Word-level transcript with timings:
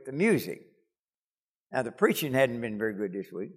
with 0.00 0.06
the 0.06 0.16
music. 0.16 0.62
Now, 1.72 1.82
the 1.82 1.92
preaching 1.92 2.32
hadn't 2.32 2.60
been 2.60 2.78
very 2.78 2.94
good 2.94 3.12
this 3.12 3.30
week, 3.32 3.50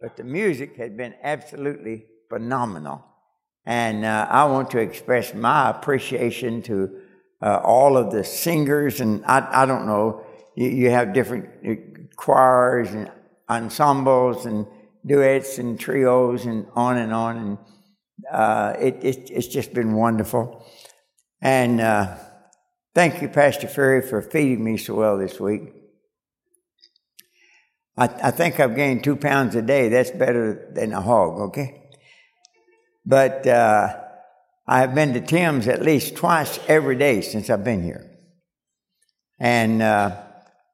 but 0.00 0.16
the 0.16 0.24
music 0.24 0.76
had 0.76 0.96
been 0.96 1.14
absolutely 1.22 2.04
phenomenal. 2.28 3.04
And 3.64 4.04
uh, 4.04 4.26
I 4.28 4.44
want 4.44 4.70
to 4.72 4.78
express 4.78 5.32
my 5.34 5.70
appreciation 5.70 6.62
to 6.62 7.00
uh, 7.40 7.60
all 7.64 7.96
of 7.96 8.12
the 8.12 8.24
singers, 8.24 9.00
and 9.00 9.24
I, 9.24 9.62
I 9.62 9.66
don't 9.66 9.86
know, 9.86 10.26
you, 10.54 10.68
you 10.68 10.90
have 10.90 11.14
different 11.14 11.48
uh, 11.66 11.74
choirs 12.16 12.90
and 12.90 13.10
ensembles 13.48 14.44
and 14.44 14.66
duets 15.06 15.58
and 15.58 15.80
trios 15.80 16.44
and 16.44 16.66
on 16.74 16.98
and 16.98 17.12
on. 17.14 17.36
And 17.38 17.58
uh, 18.30 18.74
it, 18.78 18.96
it, 19.02 19.30
it's 19.30 19.48
just 19.48 19.72
been 19.72 19.94
wonderful. 19.94 20.66
And 21.40 21.80
uh, 21.80 22.16
thank 22.94 23.22
you, 23.22 23.28
Pastor 23.28 23.68
Ferry, 23.68 24.02
for 24.02 24.22
feeding 24.22 24.64
me 24.64 24.76
so 24.76 24.94
well 24.94 25.18
this 25.18 25.38
week. 25.38 25.72
I, 27.96 28.04
I 28.04 28.30
think 28.30 28.60
I've 28.60 28.76
gained 28.76 29.02
two 29.02 29.16
pounds 29.16 29.56
a 29.56 29.62
day. 29.62 29.88
That's 29.88 30.10
better 30.10 30.70
than 30.72 30.92
a 30.92 31.00
hog, 31.00 31.40
okay? 31.48 31.90
But 33.04 33.46
uh, 33.46 33.96
I 34.66 34.80
have 34.80 34.94
been 34.94 35.14
to 35.14 35.20
Tim's 35.20 35.66
at 35.66 35.82
least 35.82 36.14
twice 36.14 36.60
every 36.68 36.96
day 36.96 37.22
since 37.22 37.50
I've 37.50 37.64
been 37.64 37.82
here. 37.82 38.04
And 39.40 39.82
uh, 39.82 40.20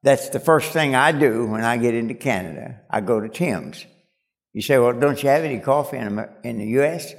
that's 0.03 0.31
the 0.31 0.41
first 0.41 0.73
thing 0.73 0.95
I 0.95 1.13
do 1.13 1.47
when 1.47 1.65
I 1.65 1.77
get 1.77 1.95
into 1.95 2.15
Canada. 2.15 2.81
I 2.91 3.01
go 3.01 3.21
to 3.21 3.29
Tim's. 3.29 3.87
You 4.53 4.63
say, 4.63 4.79
well, 4.79 4.93
don't 4.93 5.23
you 5.23 5.29
have 5.29 5.45
any 5.45 5.61
coffee 5.61 5.97
in, 5.97 6.29
in 6.43 6.59
the 6.59 6.67
U.S.? 6.67 7.15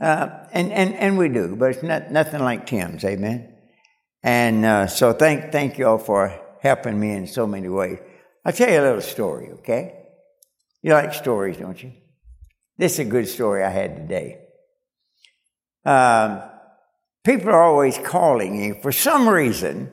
Uh, 0.00 0.28
and, 0.52 0.72
and, 0.72 0.94
and 0.94 1.18
we 1.18 1.28
do, 1.28 1.56
but 1.56 1.70
it's 1.70 1.82
not, 1.82 2.10
nothing 2.10 2.42
like 2.42 2.66
Tim's, 2.66 3.04
amen? 3.04 3.55
And 4.22 4.64
uh, 4.64 4.86
so 4.86 5.12
thank, 5.12 5.52
thank 5.52 5.78
you 5.78 5.86
all 5.86 5.98
for 5.98 6.32
helping 6.60 6.98
me 6.98 7.12
in 7.12 7.26
so 7.26 7.46
many 7.46 7.68
ways. 7.68 7.98
I'll 8.44 8.52
tell 8.52 8.70
you 8.70 8.80
a 8.80 8.82
little 8.82 9.00
story, 9.00 9.50
okay? 9.58 10.06
You 10.82 10.92
like 10.92 11.14
stories, 11.14 11.56
don't 11.56 11.80
you? 11.82 11.92
This 12.78 12.94
is 12.94 12.98
a 13.00 13.04
good 13.04 13.28
story 13.28 13.64
I 13.64 13.70
had 13.70 13.96
today. 13.96 14.38
Um, 15.84 16.42
people 17.24 17.48
are 17.48 17.62
always 17.62 17.98
calling 17.98 18.62
you 18.62 18.78
for 18.82 18.92
some 18.92 19.28
reason. 19.28 19.90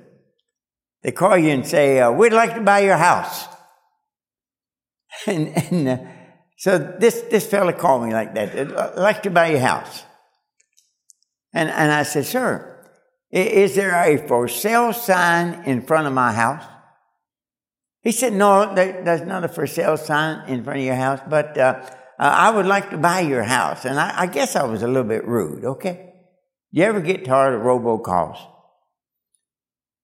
They 1.01 1.11
call 1.11 1.37
you 1.37 1.49
and 1.49 1.67
say, 1.67 1.99
uh, 1.99 2.11
"We'd 2.11 2.33
like 2.33 2.55
to 2.55 2.61
buy 2.61 2.79
your 2.79 2.97
house." 2.97 3.45
and, 5.27 5.47
and 5.49 5.87
uh, 5.87 5.97
so 6.57 6.77
this 6.77 7.21
this 7.29 7.45
fella 7.45 7.73
called 7.73 8.05
me 8.05 8.13
like 8.13 8.33
that. 8.35 8.57
I'd 8.57 8.95
like 8.97 9.23
to 9.23 9.29
buy 9.29 9.47
your 9.47 9.59
house. 9.59 10.03
And 11.53 11.69
and 11.69 11.91
I 11.91 12.03
said, 12.03 12.25
"Sir, 12.25 12.72
is 13.41 13.75
there 13.75 13.95
a 13.95 14.27
for 14.27 14.47
sale 14.47 14.93
sign 14.93 15.63
in 15.65 15.81
front 15.81 16.07
of 16.07 16.13
my 16.13 16.31
house?" 16.33 16.65
He 18.01 18.11
said, 18.11 18.33
"No, 18.33 18.73
there's 18.73 19.21
not 19.21 19.43
a 19.43 19.47
for 19.47 19.67
sale 19.67 19.97
sign 19.97 20.47
in 20.47 20.63
front 20.63 20.79
of 20.79 20.85
your 20.85 20.95
house, 20.95 21.19
but." 21.27 21.57
Uh, 21.57 21.83
uh, 22.19 22.25
I 22.25 22.51
would 22.51 22.67
like 22.67 22.89
to 22.91 22.97
buy 22.97 23.21
your 23.21 23.43
house. 23.43 23.85
And 23.85 23.99
I, 23.99 24.21
I, 24.21 24.25
guess 24.27 24.55
I 24.55 24.63
was 24.63 24.83
a 24.83 24.87
little 24.87 25.03
bit 25.03 25.25
rude, 25.27 25.65
okay? 25.65 26.13
You 26.71 26.83
ever 26.83 27.01
get 27.01 27.25
tired 27.25 27.55
of 27.55 27.61
robocalls? 27.61 28.39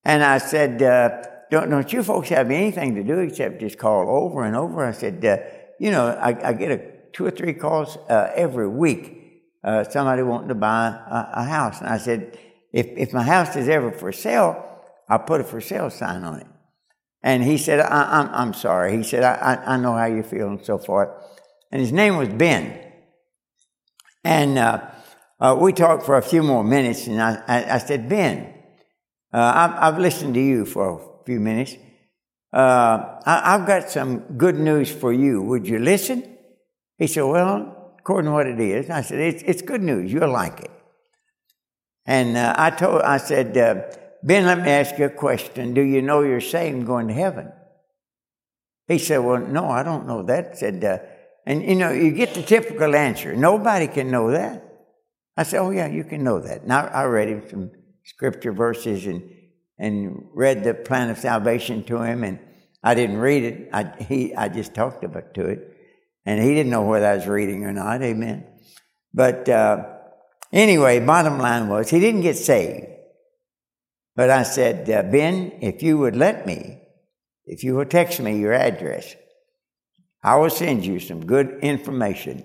And 0.03 0.23
I 0.23 0.39
said, 0.39 0.81
uh, 0.81 1.23
don't, 1.52 1.69
don't 1.69 1.91
you 1.94 2.03
folks 2.03 2.30
have 2.30 2.50
anything 2.52 2.95
to 2.95 3.03
do 3.03 3.19
except 3.19 3.59
just 3.59 3.77
call 3.77 4.09
over 4.09 4.44
and 4.44 4.55
over? 4.55 4.85
I 4.85 4.91
said, 4.91 5.23
uh, 5.23 5.38
you 5.80 5.91
know, 5.91 6.07
I, 6.07 6.50
I, 6.50 6.53
get 6.53 6.72
a, 6.72 6.81
two 7.13 7.25
or 7.25 7.31
three 7.31 7.53
calls 7.53 7.97
uh, 8.09 8.31
every 8.35 8.67
week. 8.67 9.16
Uh, 9.63 9.83
somebody 9.83 10.23
wanting 10.23 10.50
to 10.50 10.55
buy 10.55 10.88
a, 10.88 11.41
a, 11.41 11.44
house. 11.44 11.80
And 11.80 11.89
I 11.89 11.97
said, 11.97 12.38
if, 12.72 12.88
if 12.98 13.14
my 13.14 13.23
house 13.23 13.56
is 13.56 13.67
ever 13.67 13.92
for 13.92 14.12
sale, 14.12 14.66
I'll 15.08 15.20
put 15.20 15.42
a 15.42 15.44
for 15.44 15.62
sale 15.62 15.89
sign 15.89 16.23
on 16.23 16.39
it. 16.42 16.48
And 17.22 17.44
he 17.44 17.58
said, 17.58 17.80
I, 17.80 18.22
am 18.22 18.28
I'm, 18.28 18.36
I'm 18.36 18.53
sorry. 18.53 18.95
He 18.95 19.03
said, 19.03 19.23
I, 19.23 19.62
I, 19.66 19.78
know 19.78 19.94
how 19.94 20.06
you 20.06 20.23
feel 20.23 20.48
and 20.48 20.64
so 20.64 20.78
forth 20.78 21.09
and 21.72 21.81
his 21.81 21.92
name 21.92 22.17
was 22.17 22.30
Ben. 22.30 22.78
And 24.24 24.57
uh, 24.57 24.81
uh, 25.40 25.57
we 25.59 25.74
talked 25.74 26.06
for 26.06 26.18
a 26.18 26.22
few 26.22 26.44
more 26.44 26.63
minutes, 26.63 27.07
and 27.07 27.22
I, 27.22 27.41
I, 27.47 27.75
I 27.75 27.78
said, 27.78 28.09
Ben, 28.09 28.53
uh, 29.34 29.38
I've, 29.56 29.94
I've, 29.94 30.00
listened 30.00 30.34
to 30.34 30.41
you 30.41 30.66
for 30.66 31.22
a 31.22 31.25
few 31.25 31.40
minutes. 31.40 31.75
Uh, 32.51 33.19
I, 33.25 33.57
have 33.57 33.68
got 33.68 33.90
some 33.90 34.19
good 34.38 34.56
news 34.56 34.91
for 34.91 35.13
you. 35.13 35.41
Would 35.44 35.68
you 35.68 35.80
listen? 35.80 36.38
He 36.97 37.06
said, 37.06 37.22
Well, 37.22 37.94
according 38.00 38.31
to 38.31 38.34
what 38.34 38.47
it 38.47 38.59
is. 38.59 38.90
I 38.90 39.01
said, 39.01 39.19
It's, 39.19 39.44
it's 39.44 39.62
good 39.62 39.84
news. 39.84 40.12
You'll 40.12 40.31
like 40.31 40.59
it. 40.62 40.72
And 42.09 42.38
uh, 42.38 42.56
I 42.58 42.72
told, 42.72 43.03
I 43.03 43.18
said, 43.18 43.56
uh, 43.56 43.84
Ben, 44.24 44.44
let 44.44 44.58
me 44.58 44.72
ask 44.72 44.97
you 44.97 45.06
a 45.06 45.12
question. 45.12 45.75
Do 45.75 45.81
you 45.81 46.02
know 46.02 46.24
you're 46.24 46.42
saved 46.42 46.88
going 46.88 47.08
to 47.08 47.14
heaven? 47.14 47.52
He 48.88 48.97
said, 48.97 49.20
Well, 49.20 49.38
no, 49.38 49.70
I 49.70 49.84
don't 49.84 50.08
know 50.08 50.24
that. 50.24 50.58
Said, 50.58 50.84
and 51.46 51.62
you 51.62 51.75
know, 51.75 51.92
you 51.92 52.09
get 52.09 52.34
the 52.34 52.42
typical 52.42 52.96
answer. 52.96 53.36
Nobody 53.36 53.86
can 53.86 54.09
know 54.09 54.31
that. 54.31 54.66
I 55.38 55.44
said, 55.44 55.59
Oh, 55.59 55.69
yeah, 55.69 55.86
you 55.86 56.03
can 56.03 56.24
know 56.24 56.40
that. 56.40 56.66
Now 56.66 56.88
I 56.88 57.03
read 57.03 57.30
him 57.30 57.44
some 57.48 57.72
scripture 58.03 58.53
verses 58.53 59.06
and, 59.06 59.30
and 59.78 60.30
read 60.34 60.64
the 60.64 60.74
plan 60.74 61.12
of 61.12 61.19
salvation 61.19 61.84
to 61.84 62.02
him. 62.02 62.24
And 62.24 62.40
I 62.81 62.96
didn't 62.96 63.18
read 63.18 63.44
it, 63.44 63.69
I, 63.72 63.84
he, 64.02 64.34
I 64.34 64.50
just 64.50 64.74
talked 64.74 65.03
about 65.03 65.36
to 65.36 65.46
it. 65.46 65.59
And 66.25 66.42
he 66.42 66.56
didn't 66.56 66.72
know 66.72 66.88
whether 66.88 67.06
I 67.06 67.14
was 67.14 67.28
reading 67.28 67.66
or 67.66 67.72
not. 67.72 68.02
Amen. 68.02 68.48
But 69.14 69.48
uh, 69.48 69.98
anyway, 70.52 71.00
bottom 71.00 71.40
line 71.40 71.68
was 71.68 71.90
he 71.90 72.00
didn't 72.00 72.22
get 72.22 72.38
saved. 72.38 72.88
But 74.16 74.30
I 74.30 74.44
said, 74.44 74.90
uh, 74.90 75.04
Ben, 75.04 75.60
if 75.62 75.82
you 75.82 75.98
would 75.98 76.16
let 76.16 76.46
me, 76.46 76.82
if 77.46 77.64
you 77.64 77.76
would 77.78 77.90
text 77.90 78.20
me 78.20 78.38
your 78.38 78.54
address, 78.54 79.16
I 80.22 80.36
will 80.36 80.50
send 80.50 80.86
you 80.86 81.00
some 81.00 81.26
good 81.26 81.60
information. 81.62 82.44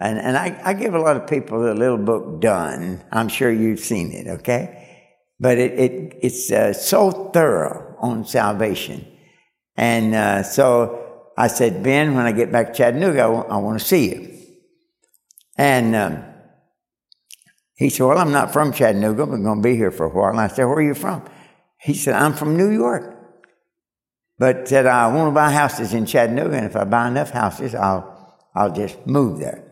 And, 0.00 0.18
and 0.18 0.36
I, 0.36 0.60
I 0.64 0.74
give 0.74 0.94
a 0.94 0.98
lot 0.98 1.16
of 1.16 1.28
people 1.28 1.60
the 1.60 1.74
little 1.74 1.98
book 1.98 2.40
done. 2.40 3.04
I'm 3.12 3.28
sure 3.28 3.52
you've 3.52 3.80
seen 3.80 4.12
it, 4.12 4.26
okay? 4.26 5.06
But 5.38 5.58
it, 5.58 5.72
it 5.78 6.18
it's 6.20 6.50
uh, 6.50 6.72
so 6.72 7.30
thorough 7.32 7.96
on 8.00 8.26
salvation. 8.26 9.06
And 9.76 10.14
uh, 10.14 10.42
so 10.42 11.30
I 11.36 11.46
said, 11.46 11.82
Ben, 11.82 12.14
when 12.14 12.26
I 12.26 12.32
get 12.32 12.50
back 12.50 12.68
to 12.68 12.72
Chattanooga, 12.74 13.20
I, 13.20 13.26
w- 13.26 13.46
I 13.48 13.56
want 13.58 13.78
to 13.78 13.84
see 13.84 14.10
you. 14.10 14.38
And 15.56 15.94
um, 15.94 16.24
he 17.74 17.90
said, 17.90 18.04
Well, 18.04 18.18
I'm 18.18 18.32
not 18.32 18.52
from 18.52 18.72
Chattanooga. 18.72 19.26
But 19.26 19.34
I'm 19.34 19.42
going 19.42 19.62
to 19.62 19.68
be 19.68 19.76
here 19.76 19.90
for 19.90 20.06
a 20.06 20.08
while. 20.08 20.30
And 20.30 20.40
I 20.40 20.48
said, 20.48 20.64
Where 20.64 20.76
are 20.76 20.82
you 20.82 20.94
from? 20.94 21.24
He 21.80 21.94
said, 21.94 22.14
I'm 22.14 22.32
from 22.32 22.56
New 22.56 22.70
York. 22.70 23.14
But 24.38 24.68
said, 24.68 24.86
I 24.86 25.12
want 25.14 25.30
to 25.30 25.34
buy 25.34 25.52
houses 25.52 25.94
in 25.94 26.06
Chattanooga, 26.06 26.56
and 26.56 26.66
if 26.66 26.74
I 26.74 26.84
buy 26.84 27.06
enough 27.06 27.30
houses, 27.30 27.74
I'll, 27.74 28.36
I'll 28.54 28.72
just 28.72 29.06
move 29.06 29.38
there. 29.38 29.62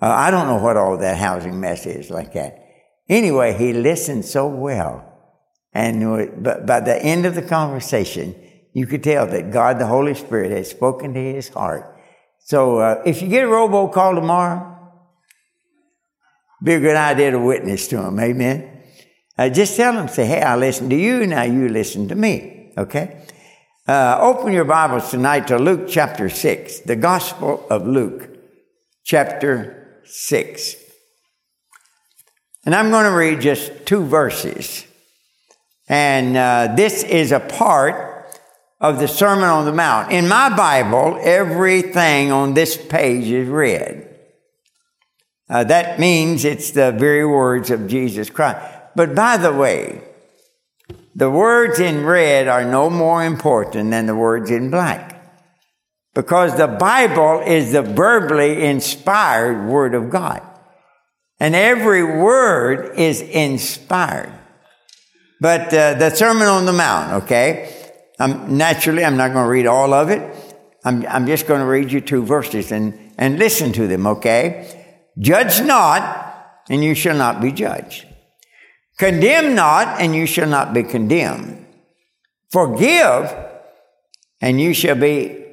Uh, 0.00 0.06
I 0.06 0.30
don't 0.30 0.46
know 0.46 0.62
what 0.62 0.76
all 0.76 0.96
that 0.96 1.18
housing 1.18 1.60
mess 1.60 1.84
is 1.84 2.08
like 2.08 2.32
that. 2.32 2.64
Anyway, 3.08 3.52
he 3.52 3.72
listened 3.72 4.24
so 4.24 4.46
well. 4.46 5.04
And 5.74 6.42
but 6.42 6.66
by 6.66 6.80
the 6.80 6.96
end 6.96 7.26
of 7.26 7.34
the 7.34 7.42
conversation, 7.42 8.34
you 8.72 8.86
could 8.86 9.02
tell 9.02 9.26
that 9.26 9.50
God, 9.50 9.78
the 9.78 9.86
Holy 9.86 10.14
Spirit, 10.14 10.50
had 10.50 10.66
spoken 10.66 11.12
to 11.14 11.20
his 11.20 11.48
heart. 11.48 11.94
So 12.38 12.78
uh, 12.78 13.02
if 13.04 13.20
you 13.20 13.28
get 13.28 13.44
a 13.44 13.48
robocall 13.48 14.14
tomorrow, 14.14 14.77
be 16.62 16.74
a 16.74 16.80
good 16.80 16.96
idea 16.96 17.30
to 17.30 17.38
witness 17.38 17.88
to 17.88 17.96
them. 17.98 18.18
Amen. 18.18 18.82
Uh, 19.36 19.48
just 19.48 19.76
tell 19.76 19.92
them, 19.92 20.08
say, 20.08 20.26
hey, 20.26 20.42
I 20.42 20.56
listened 20.56 20.90
to 20.90 20.96
you, 20.96 21.26
now 21.26 21.42
you 21.42 21.68
listen 21.68 22.08
to 22.08 22.14
me. 22.14 22.72
Okay? 22.76 23.24
Uh, 23.86 24.18
open 24.20 24.52
your 24.52 24.64
Bibles 24.64 25.10
tonight 25.10 25.46
to 25.48 25.58
Luke 25.58 25.88
chapter 25.88 26.28
6, 26.28 26.80
the 26.80 26.96
Gospel 26.96 27.64
of 27.70 27.86
Luke 27.86 28.28
chapter 29.04 30.02
6. 30.04 30.76
And 32.66 32.74
I'm 32.74 32.90
going 32.90 33.04
to 33.04 33.16
red 33.16 33.40
just 33.40 33.86
two 33.86 34.04
verses. 34.04 34.86
And 35.88 36.36
uh, 36.36 36.74
this 36.74 37.02
is 37.04 37.32
a 37.32 37.40
part 37.40 38.34
of 38.80 38.98
the 38.98 39.08
Sermon 39.08 39.44
on 39.44 39.64
the 39.64 39.72
Mount. 39.72 40.12
In 40.12 40.28
my 40.28 40.54
Bible, 40.54 41.18
everything 41.22 42.30
on 42.30 42.54
this 42.54 42.76
page 42.76 43.26
is 43.28 43.48
read. 43.48 44.07
Uh, 45.48 45.64
that 45.64 45.98
means 45.98 46.44
it's 46.44 46.72
the 46.72 46.92
very 46.92 47.24
words 47.24 47.70
of 47.70 47.88
Jesus 47.88 48.28
Christ. 48.28 48.58
But 48.94 49.14
by 49.14 49.36
the 49.36 49.52
way, 49.52 50.02
the 51.14 51.30
words 51.30 51.80
in 51.80 52.04
red 52.04 52.48
are 52.48 52.64
no 52.64 52.90
more 52.90 53.24
important 53.24 53.90
than 53.90 54.06
the 54.06 54.14
words 54.14 54.50
in 54.50 54.70
black. 54.70 55.14
Because 56.14 56.56
the 56.56 56.66
Bible 56.68 57.42
is 57.46 57.72
the 57.72 57.82
verbally 57.82 58.64
inspired 58.64 59.68
Word 59.68 59.94
of 59.94 60.10
God. 60.10 60.42
And 61.40 61.54
every 61.54 62.02
word 62.02 62.98
is 62.98 63.20
inspired. 63.20 64.32
But 65.40 65.72
uh, 65.72 65.94
the 65.94 66.10
Sermon 66.10 66.48
on 66.48 66.66
the 66.66 66.72
Mount, 66.72 67.24
okay? 67.24 67.72
Um, 68.18 68.56
naturally, 68.56 69.04
I'm 69.04 69.16
not 69.16 69.32
going 69.32 69.44
to 69.44 69.50
read 69.50 69.66
all 69.66 69.94
of 69.94 70.10
it. 70.10 70.34
I'm, 70.84 71.06
I'm 71.06 71.26
just 71.26 71.46
going 71.46 71.60
to 71.60 71.66
read 71.66 71.92
you 71.92 72.00
two 72.00 72.24
verses 72.24 72.72
and, 72.72 73.12
and 73.16 73.38
listen 73.38 73.72
to 73.72 73.86
them, 73.86 74.06
okay? 74.06 74.77
Judge 75.18 75.60
not, 75.62 76.62
and 76.70 76.82
you 76.84 76.94
shall 76.94 77.16
not 77.16 77.40
be 77.40 77.52
judged. 77.52 78.06
Condemn 78.98 79.54
not, 79.54 80.00
and 80.00 80.14
you 80.14 80.26
shall 80.26 80.48
not 80.48 80.72
be 80.74 80.82
condemned. 80.82 81.66
Forgive, 82.50 83.34
and 84.40 84.60
you 84.60 84.74
shall 84.74 84.96
be 84.96 85.44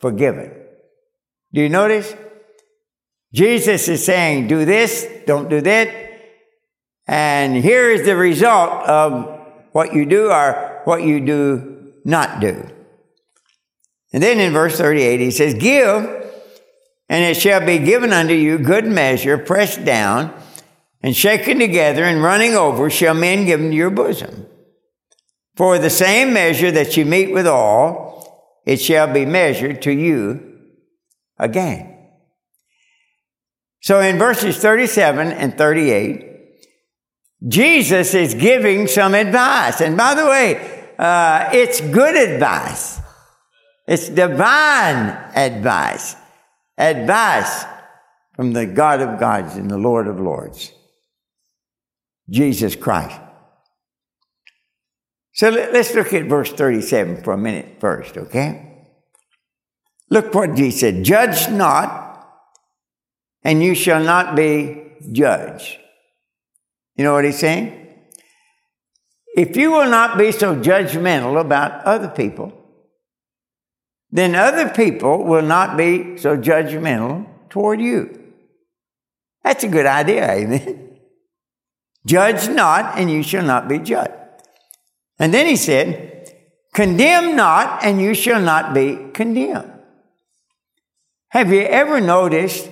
forgiven. 0.00 0.52
Do 1.52 1.60
you 1.60 1.68
notice? 1.68 2.14
Jesus 3.32 3.88
is 3.88 4.04
saying, 4.04 4.46
do 4.46 4.64
this, 4.64 5.08
don't 5.26 5.48
do 5.48 5.60
that. 5.60 6.04
And 7.06 7.56
here 7.56 7.90
is 7.90 8.04
the 8.04 8.16
result 8.16 8.70
of 8.88 9.40
what 9.72 9.92
you 9.92 10.06
do 10.06 10.30
or 10.30 10.82
what 10.84 11.02
you 11.02 11.20
do 11.20 11.92
not 12.04 12.40
do. 12.40 12.68
And 14.12 14.22
then 14.22 14.38
in 14.38 14.52
verse 14.52 14.78
38, 14.78 15.18
he 15.20 15.30
says, 15.32 15.54
Give, 15.54 16.32
and 17.08 17.24
it 17.24 17.40
shall 17.40 17.64
be 17.64 17.78
given 17.78 18.12
unto 18.12 18.34
you 18.34 18.58
good 18.58 18.86
measure, 18.86 19.38
pressed 19.38 19.84
down, 19.84 20.34
and 21.02 21.14
shaken 21.14 21.58
together, 21.58 22.04
and 22.04 22.22
running 22.22 22.54
over, 22.54 22.88
shall 22.88 23.14
men 23.14 23.44
give 23.44 23.60
into 23.60 23.76
your 23.76 23.90
bosom. 23.90 24.46
For 25.56 25.78
the 25.78 25.90
same 25.90 26.32
measure 26.32 26.70
that 26.70 26.96
you 26.96 27.04
meet 27.04 27.32
withal, 27.32 28.60
it 28.66 28.78
shall 28.80 29.12
be 29.12 29.26
measured 29.26 29.82
to 29.82 29.92
you 29.92 30.58
again. 31.38 31.90
So 33.80 34.00
in 34.00 34.18
verses 34.18 34.56
37 34.56 35.30
and 35.30 35.58
38, 35.58 36.34
Jesus 37.46 38.14
is 38.14 38.34
giving 38.34 38.86
some 38.86 39.14
advice. 39.14 39.82
And 39.82 39.96
by 39.96 40.14
the 40.14 40.24
way, 40.24 40.92
uh, 40.98 41.50
it's 41.52 41.80
good 41.82 42.16
advice. 42.16 42.98
It's 43.86 44.08
divine 44.08 45.08
advice. 45.34 46.16
Advice 46.76 47.64
from 48.34 48.52
the 48.52 48.66
God 48.66 49.00
of 49.00 49.20
gods 49.20 49.56
and 49.56 49.70
the 49.70 49.78
Lord 49.78 50.08
of 50.08 50.20
lords. 50.20 50.72
Jesus 52.28 52.74
Christ. 52.74 53.20
So 55.32 55.50
let's 55.50 55.94
look 55.94 56.12
at 56.12 56.26
verse 56.26 56.52
37 56.52 57.22
for 57.22 57.32
a 57.32 57.38
minute 57.38 57.80
first, 57.80 58.16
okay? 58.16 58.86
Look 60.10 60.32
what 60.32 60.54
Jesus 60.54 60.80
said. 60.80 61.04
Judge 61.04 61.50
not 61.50 62.04
and 63.42 63.62
you 63.62 63.74
shall 63.74 64.02
not 64.02 64.34
be 64.34 64.82
judged. 65.12 65.76
You 66.96 67.04
know 67.04 67.12
what 67.12 67.24
he's 67.24 67.38
saying? 67.38 67.80
If 69.36 69.56
you 69.56 69.72
will 69.72 69.90
not 69.90 70.16
be 70.16 70.32
so 70.32 70.56
judgmental 70.56 71.40
about 71.40 71.84
other 71.84 72.08
people, 72.08 72.52
then 74.10 74.34
other 74.34 74.68
people 74.68 75.24
will 75.24 75.42
not 75.42 75.76
be 75.76 76.16
so 76.18 76.36
judgmental 76.36 77.26
toward 77.48 77.80
you. 77.80 78.32
That's 79.42 79.64
a 79.64 79.68
good 79.68 79.86
idea, 79.86 80.30
amen? 80.30 80.98
Judge 82.06 82.48
not, 82.48 82.98
and 82.98 83.10
you 83.10 83.22
shall 83.22 83.44
not 83.44 83.68
be 83.68 83.78
judged. 83.78 84.12
And 85.18 85.32
then 85.32 85.46
he 85.46 85.56
said, 85.56 86.32
Condemn 86.74 87.36
not, 87.36 87.84
and 87.84 88.00
you 88.00 88.14
shall 88.14 88.40
not 88.40 88.74
be 88.74 89.10
condemned. 89.12 89.70
Have 91.28 91.52
you 91.52 91.62
ever 91.62 92.00
noticed 92.00 92.68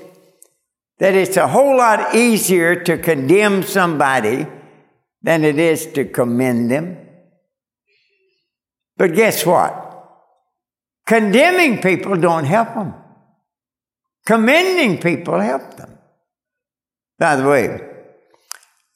that 0.98 1.14
it's 1.14 1.36
a 1.36 1.48
whole 1.48 1.76
lot 1.76 2.14
easier 2.14 2.76
to 2.84 2.96
condemn 2.96 3.62
somebody 3.64 4.46
than 5.22 5.44
it 5.44 5.58
is 5.58 5.86
to 5.94 6.04
commend 6.04 6.70
them. 6.70 6.96
But 8.96 9.14
guess 9.14 9.46
what? 9.46 9.91
Condemning 11.06 11.80
people 11.80 12.16
don't 12.16 12.44
help 12.44 12.74
them. 12.74 12.94
Commending 14.24 15.00
people 15.00 15.40
help 15.40 15.76
them. 15.76 15.98
By 17.18 17.36
the 17.36 17.48
way, 17.48 17.80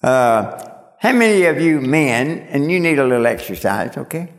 uh, 0.03 0.69
how 0.99 1.13
many 1.13 1.45
of 1.45 1.61
you 1.61 1.81
men, 1.81 2.47
and 2.51 2.71
you 2.71 2.81
need 2.81 2.99
a 2.99 3.05
little 3.05 3.27
exercise, 3.27 3.97
okay? 3.97 4.33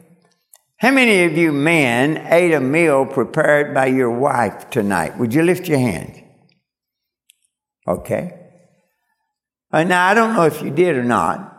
How 0.78 0.92
many 0.92 1.24
of 1.24 1.38
you 1.38 1.52
men 1.52 2.28
ate 2.30 2.54
a 2.54 2.60
meal 2.60 3.06
prepared 3.06 3.74
by 3.74 3.88
your 3.88 4.12
wife 4.12 4.70
tonight? 4.70 5.18
Would 5.18 5.34
you 5.34 5.44
lift 5.44 5.68
your 5.68 5.80
hand? 5.80 6.24
Okay? 7.88 8.34
Now, 9.72 10.08
I 10.08 10.14
don't 10.14 10.34
know 10.36 10.44
if 10.44 10.62
you 10.62 10.70
did 10.70 10.96
or 10.96 11.04
not, 11.04 11.54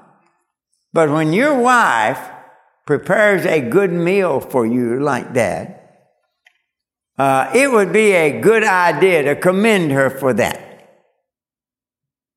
but 0.92 1.10
when 1.10 1.32
your 1.32 1.60
wife 1.60 2.20
prepares 2.86 3.44
a 3.44 3.60
good 3.60 3.92
meal 3.92 4.40
for 4.40 4.66
you 4.66 5.00
like 5.00 5.34
that, 5.34 5.77
uh, 7.18 7.50
it 7.54 7.70
would 7.70 7.92
be 7.92 8.12
a 8.12 8.40
good 8.40 8.64
idea 8.64 9.22
to 9.24 9.36
commend 9.36 9.90
her 9.90 10.08
for 10.08 10.32
that. 10.34 10.64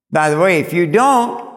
By 0.09 0.29
the 0.29 0.39
way, 0.39 0.59
if 0.59 0.73
you 0.73 0.87
don't, 0.87 1.49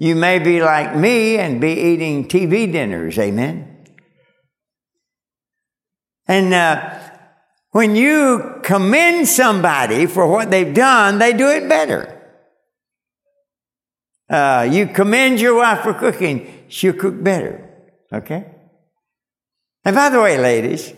you 0.00 0.16
may 0.16 0.38
be 0.38 0.60
like 0.60 0.96
me 0.96 1.38
and 1.38 1.60
be 1.60 1.72
eating 1.72 2.26
TV 2.26 2.70
dinners, 2.70 3.18
amen? 3.18 3.86
And 6.26 6.52
uh, 6.52 6.98
when 7.70 7.94
you 7.94 8.60
commend 8.62 9.28
somebody 9.28 10.06
for 10.06 10.26
what 10.26 10.50
they've 10.50 10.74
done, 10.74 11.18
they 11.18 11.32
do 11.32 11.48
it 11.48 11.68
better. 11.68 12.16
Uh, 14.28 14.68
you 14.70 14.86
commend 14.86 15.40
your 15.40 15.56
wife 15.56 15.80
for 15.80 15.94
cooking, 15.94 16.64
she'll 16.68 16.92
cook 16.92 17.22
better. 17.22 17.68
Okay? 18.12 18.46
And 19.84 19.96
by 19.96 20.08
the 20.08 20.20
way, 20.20 20.38
ladies, 20.38 20.92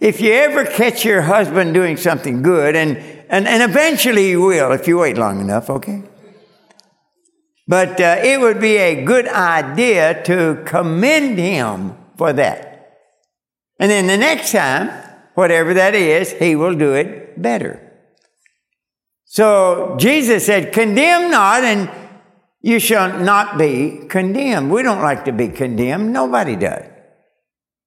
if 0.00 0.20
you 0.20 0.32
ever 0.32 0.64
catch 0.64 1.04
your 1.04 1.22
husband 1.22 1.74
doing 1.74 1.96
something 1.96 2.42
good, 2.42 2.76
and, 2.76 2.96
and, 3.28 3.48
and 3.48 3.68
eventually 3.68 4.30
you 4.30 4.42
will 4.42 4.72
if 4.72 4.86
you 4.86 4.98
wait 4.98 5.18
long 5.18 5.40
enough, 5.40 5.68
okay? 5.68 6.02
But 7.66 8.00
uh, 8.00 8.16
it 8.22 8.40
would 8.40 8.60
be 8.60 8.76
a 8.76 9.04
good 9.04 9.28
idea 9.28 10.22
to 10.24 10.62
commend 10.64 11.38
him 11.38 11.96
for 12.16 12.32
that. 12.32 12.68
And 13.78 13.90
then 13.90 14.06
the 14.06 14.16
next 14.16 14.52
time, 14.52 14.88
whatever 15.34 15.74
that 15.74 15.94
is, 15.94 16.32
he 16.32 16.56
will 16.56 16.74
do 16.74 16.94
it 16.94 17.40
better. 17.40 17.84
So 19.24 19.96
Jesus 19.98 20.46
said, 20.46 20.72
Condemn 20.72 21.30
not, 21.30 21.62
and 21.62 21.90
you 22.62 22.80
shall 22.80 23.18
not 23.18 23.58
be 23.58 24.06
condemned. 24.08 24.70
We 24.70 24.82
don't 24.82 25.02
like 25.02 25.26
to 25.26 25.32
be 25.32 25.48
condemned. 25.48 26.12
Nobody 26.12 26.56
does. 26.56 26.84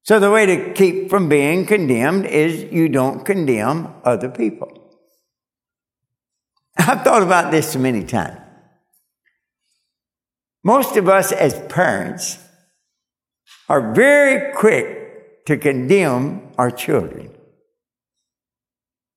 So 0.03 0.19
the 0.19 0.31
way 0.31 0.45
to 0.45 0.73
keep 0.73 1.09
from 1.09 1.29
being 1.29 1.65
condemned 1.65 2.25
is 2.25 2.71
you 2.71 2.89
don't 2.89 3.23
condemn 3.23 3.93
other 4.03 4.29
people. 4.29 4.71
I've 6.77 7.03
thought 7.03 7.21
about 7.21 7.51
this 7.51 7.75
many 7.75 8.03
times. 8.03 8.39
Most 10.63 10.95
of 10.95 11.09
us 11.09 11.31
as 11.31 11.59
parents 11.67 12.39
are 13.67 13.93
very 13.93 14.53
quick 14.53 15.45
to 15.45 15.57
condemn 15.57 16.49
our 16.57 16.71
children. 16.71 17.31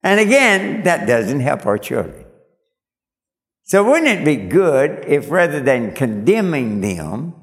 And 0.03 0.19
again, 0.19 0.83
that 0.83 1.07
doesn't 1.07 1.39
help 1.39 1.65
our 1.65 1.77
children. 1.77 2.25
So 3.63 3.83
wouldn't 3.83 4.07
it 4.07 4.25
be 4.25 4.35
good 4.35 5.05
if 5.07 5.31
rather 5.31 5.59
than 5.59 5.93
condemning 5.93 6.81
them, 6.81 7.33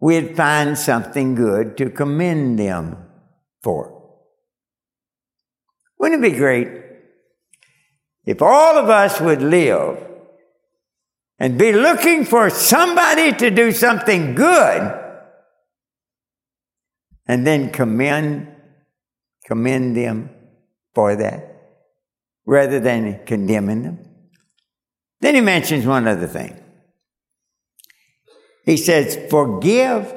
we'd 0.00 0.36
find 0.36 0.78
something 0.78 1.34
good 1.34 1.76
to 1.76 1.90
commend 1.90 2.58
them 2.58 2.96
for? 3.62 3.92
Wouldn't 5.98 6.24
it 6.24 6.32
be 6.32 6.38
great 6.38 6.68
if 8.24 8.42
all 8.42 8.78
of 8.78 8.90
us 8.90 9.20
would 9.20 9.42
live 9.42 10.04
and 11.38 11.58
be 11.58 11.72
looking 11.72 12.24
for 12.24 12.50
somebody 12.50 13.32
to 13.32 13.50
do 13.50 13.72
something 13.72 14.34
good 14.34 15.02
and 17.26 17.46
then 17.46 17.70
commend 17.70 18.48
commend 19.44 19.96
them 19.96 20.30
for 20.94 21.16
that? 21.16 21.56
rather 22.46 22.78
than 22.78 23.24
condemning 23.26 23.82
them. 23.82 23.98
Then 25.20 25.34
he 25.34 25.40
mentions 25.40 25.84
one 25.84 26.06
other 26.06 26.28
thing. 26.28 26.56
He 28.66 28.76
says, 28.76 29.16
forgive. 29.30 30.12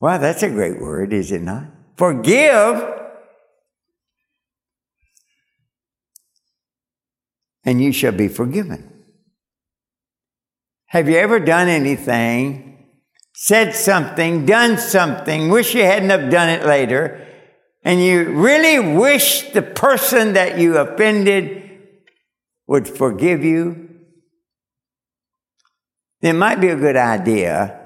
Wow, 0.00 0.18
that's 0.18 0.42
a 0.42 0.48
great 0.48 0.80
word, 0.80 1.12
is 1.12 1.30
it 1.30 1.42
not? 1.42 1.66
Forgive. 1.96 2.82
And 7.64 7.80
you 7.80 7.92
shall 7.92 8.12
be 8.12 8.28
forgiven. 8.28 9.04
Have 10.86 11.08
you 11.10 11.16
ever 11.16 11.40
done 11.40 11.68
anything, 11.68 12.86
said 13.34 13.74
something, 13.74 14.46
done 14.46 14.78
something, 14.78 15.50
wish 15.50 15.74
you 15.74 15.82
hadn't 15.82 16.10
have 16.10 16.30
done 16.30 16.48
it 16.48 16.64
later, 16.64 17.26
and 17.82 18.02
you 18.02 18.30
really 18.30 18.96
wish 18.96 19.50
the 19.50 19.62
person 19.62 20.32
that 20.32 20.58
you 20.58 20.78
offended 20.78 21.62
would 22.66 22.88
forgive 22.88 23.44
you, 23.44 23.85
it 26.22 26.32
might 26.32 26.60
be 26.60 26.68
a 26.68 26.76
good 26.76 26.96
idea 26.96 27.80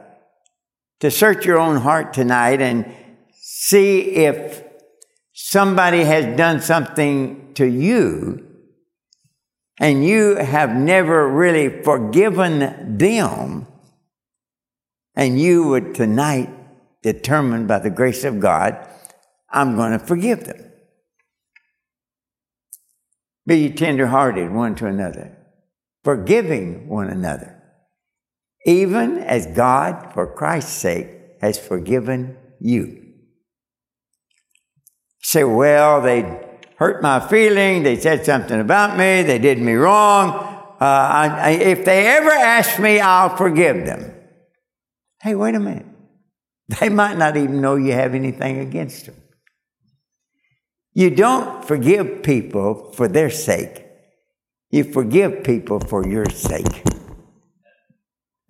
to 1.01 1.11
search 1.11 1.45
your 1.45 1.59
own 1.59 1.77
heart 1.77 2.13
tonight 2.13 2.61
and 2.61 2.95
see 3.33 4.01
if 4.01 4.63
somebody 5.33 6.05
has 6.05 6.37
done 6.37 6.61
something 6.61 7.53
to 7.55 7.67
you 7.67 8.47
and 9.79 10.05
you 10.05 10.37
have 10.37 10.75
never 10.75 11.29
really 11.29 11.83
forgiven 11.83 12.99
them 12.99 13.67
And 15.17 15.41
you 15.41 15.69
would 15.69 15.95
tonight 15.95 16.51
determine 17.03 17.67
by 17.67 17.79
the 17.79 17.91
grace 17.91 18.25
of 18.25 18.41
God, 18.41 18.79
I'm 19.51 19.77
going 19.77 19.93
to 19.93 19.99
forgive 19.99 20.45
them. 20.45 20.71
Be 23.47 23.71
tenderhearted 23.71 24.53
one 24.53 24.77
to 24.77 24.87
another, 24.87 25.37
forgiving 26.05 26.89
one 26.89 27.09
another, 27.09 27.60
even 28.67 29.19
as 29.19 29.47
God, 29.47 30.13
for 30.13 30.27
Christ's 30.27 30.73
sake, 30.73 31.09
has 31.41 31.59
forgiven 31.59 32.37
you. 32.61 33.01
Say, 35.23 35.45
well, 35.45 36.03
they 36.03 36.23
hurt 36.77 37.03
my 37.03 37.21
feeling, 37.21 37.83
they 37.83 37.99
said 37.99 38.25
something 38.25 38.61
about 38.61 38.99
me, 38.99 39.23
they 39.23 39.39
did 39.39 39.59
me 39.59 39.75
wrong. 39.75 40.31
Uh, 40.81 40.85
I, 40.85 41.27
I, 41.29 41.51
if 41.51 41.85
they 41.85 42.07
ever 42.07 42.31
ask 42.31 42.79
me, 42.81 43.01
I'll 43.01 43.37
forgive 43.37 43.85
them. 43.85 44.15
Hey, 45.21 45.35
wait 45.35 45.55
a 45.55 45.61
minute. 45.61 45.87
They 46.81 46.89
might 46.89 47.19
not 47.19 47.37
even 47.37 47.61
know 47.61 47.75
you 47.75 47.93
have 47.93 48.15
anything 48.15 48.61
against 48.61 49.07
them. 49.07 49.17
You 50.93 51.11
don't 51.11 51.65
forgive 51.65 52.23
people 52.23 52.93
for 52.93 53.09
their 53.09 53.29
sake. 53.29 53.87
You 54.71 54.85
forgive 54.85 55.43
people 55.43 55.81
for 55.81 56.07
your 56.07 56.27
sake. 56.27 56.85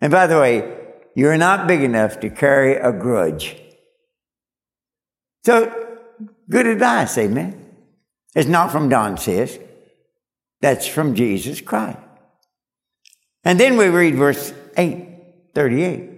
And 0.00 0.10
by 0.10 0.26
the 0.26 0.38
way, 0.38 0.78
you're 1.14 1.36
not 1.36 1.66
big 1.66 1.82
enough 1.82 2.20
to 2.20 2.30
carry 2.30 2.76
a 2.76 2.92
grudge. 2.92 3.56
So, 5.44 5.98
good 6.48 6.66
advice, 6.66 7.16
amen. 7.18 7.66
It's 8.34 8.48
not 8.48 8.70
from 8.70 8.88
Don 8.88 9.16
Sisk. 9.16 9.60
That's 10.60 10.86
from 10.86 11.14
Jesus 11.14 11.60
Christ. 11.60 11.98
And 13.44 13.58
then 13.58 13.76
we 13.76 13.88
read 13.88 14.14
verse 14.14 14.52
8, 14.76 15.08
38. 15.54 16.10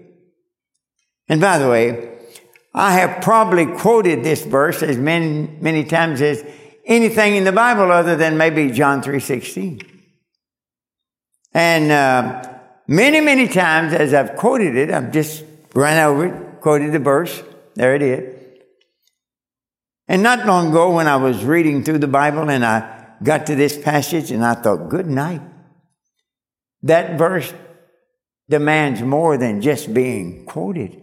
And 1.29 1.41
by 1.41 1.59
the 1.59 1.69
way, 1.69 2.19
I 2.75 2.93
have 2.95 3.23
probably 3.23 3.67
quoted 3.67 4.25
this 4.25 4.45
verse 4.45 4.83
as 4.83 4.97
many, 4.97 5.49
many 5.61 5.85
times 5.85 6.21
as 6.21 6.45
anything 6.85 7.37
in 7.37 7.45
the 7.45 7.53
Bible 7.53 7.93
other 7.93 8.17
than 8.17 8.37
maybe 8.37 8.71
John 8.71 9.03
3.16. 9.03 9.87
And 11.55 11.93
uh, 11.93 12.52
many, 12.93 13.21
many 13.21 13.49
times 13.49 13.95
as 13.95 14.13
I've 14.13 14.37
quoted 14.37 14.77
it, 14.77 14.91
I've 14.91 15.13
just 15.13 15.45
run 15.75 15.99
over 15.99 16.27
it, 16.27 16.61
quoted 16.61 16.93
the 16.93 16.99
verse. 16.99 17.43
There 17.75 17.95
it 17.95 18.03
is. 18.03 18.39
And 20.07 20.23
not 20.23 20.47
long 20.47 20.69
ago 20.69 20.95
when 20.95 21.09
I 21.09 21.17
was 21.17 21.45
reading 21.45 21.83
through 21.83 21.99
the 21.99 22.07
Bible 22.07 22.51
and 22.51 22.65
I 22.65 23.17
got 23.23 23.47
to 23.47 23.55
this 23.55 23.79
passage 23.79 24.31
and 24.31 24.45
I 24.45 24.55
thought, 24.55 24.91
good 24.91 25.07
night. 25.07 25.41
That 26.83 27.17
verse 27.17 27.53
demands 28.49 29.01
more 29.01 29.39
than 29.39 29.63
just 29.63 29.95
being 29.95 30.45
quoted. 30.45 31.01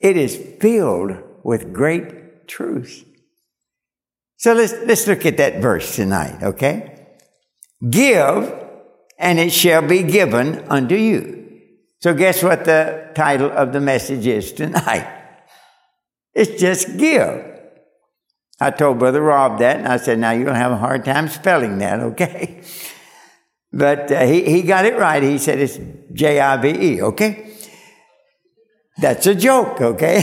It 0.00 0.16
is 0.16 0.36
filled 0.60 1.22
with 1.44 1.72
great 1.72 2.48
truth. 2.48 3.04
So 4.38 4.54
let's, 4.54 4.72
let's 4.72 5.06
look 5.06 5.24
at 5.24 5.36
that 5.36 5.62
verse 5.62 5.94
tonight, 5.94 6.42
okay? 6.42 7.06
Give, 7.88 8.61
and 9.22 9.38
it 9.38 9.52
shall 9.52 9.80
be 9.80 10.02
given 10.02 10.58
unto 10.68 10.96
you. 10.96 11.60
So 12.00 12.12
guess 12.12 12.42
what 12.42 12.64
the 12.64 13.12
title 13.14 13.50
of 13.50 13.72
the 13.72 13.80
message 13.80 14.26
is 14.26 14.52
tonight? 14.52 15.20
It's 16.34 16.58
just 16.58 16.96
give. 16.96 17.44
I 18.58 18.70
told 18.70 18.98
Brother 18.98 19.20
Rob 19.20 19.58
that, 19.58 19.76
and 19.76 19.86
I 19.86 19.98
said, 19.98 20.18
now 20.18 20.30
you'll 20.30 20.54
have 20.54 20.72
a 20.72 20.78
hard 20.78 21.04
time 21.04 21.28
spelling 21.28 21.76
that, 21.78 22.00
okay? 22.12 22.62
But 23.70 24.10
uh, 24.10 24.24
he, 24.24 24.42
he 24.44 24.62
got 24.62 24.86
it 24.86 24.96
right. 24.96 25.22
He 25.22 25.36
said 25.36 25.58
it's 25.58 25.78
J 26.14 26.40
I 26.40 26.56
V 26.56 26.68
E, 26.68 27.02
okay? 27.02 27.54
That's 28.96 29.26
a 29.26 29.34
joke, 29.34 29.82
okay? 29.82 30.16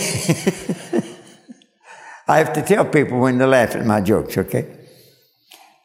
I 2.27 2.39
have 2.39 2.53
to 2.53 2.63
tell 2.63 2.85
people 2.85 3.19
when 3.19 3.37
to 3.37 3.45
laugh 3.45 3.75
at 3.75 3.85
my 3.85 4.01
jokes, 4.01 4.35
okay? 4.35 4.87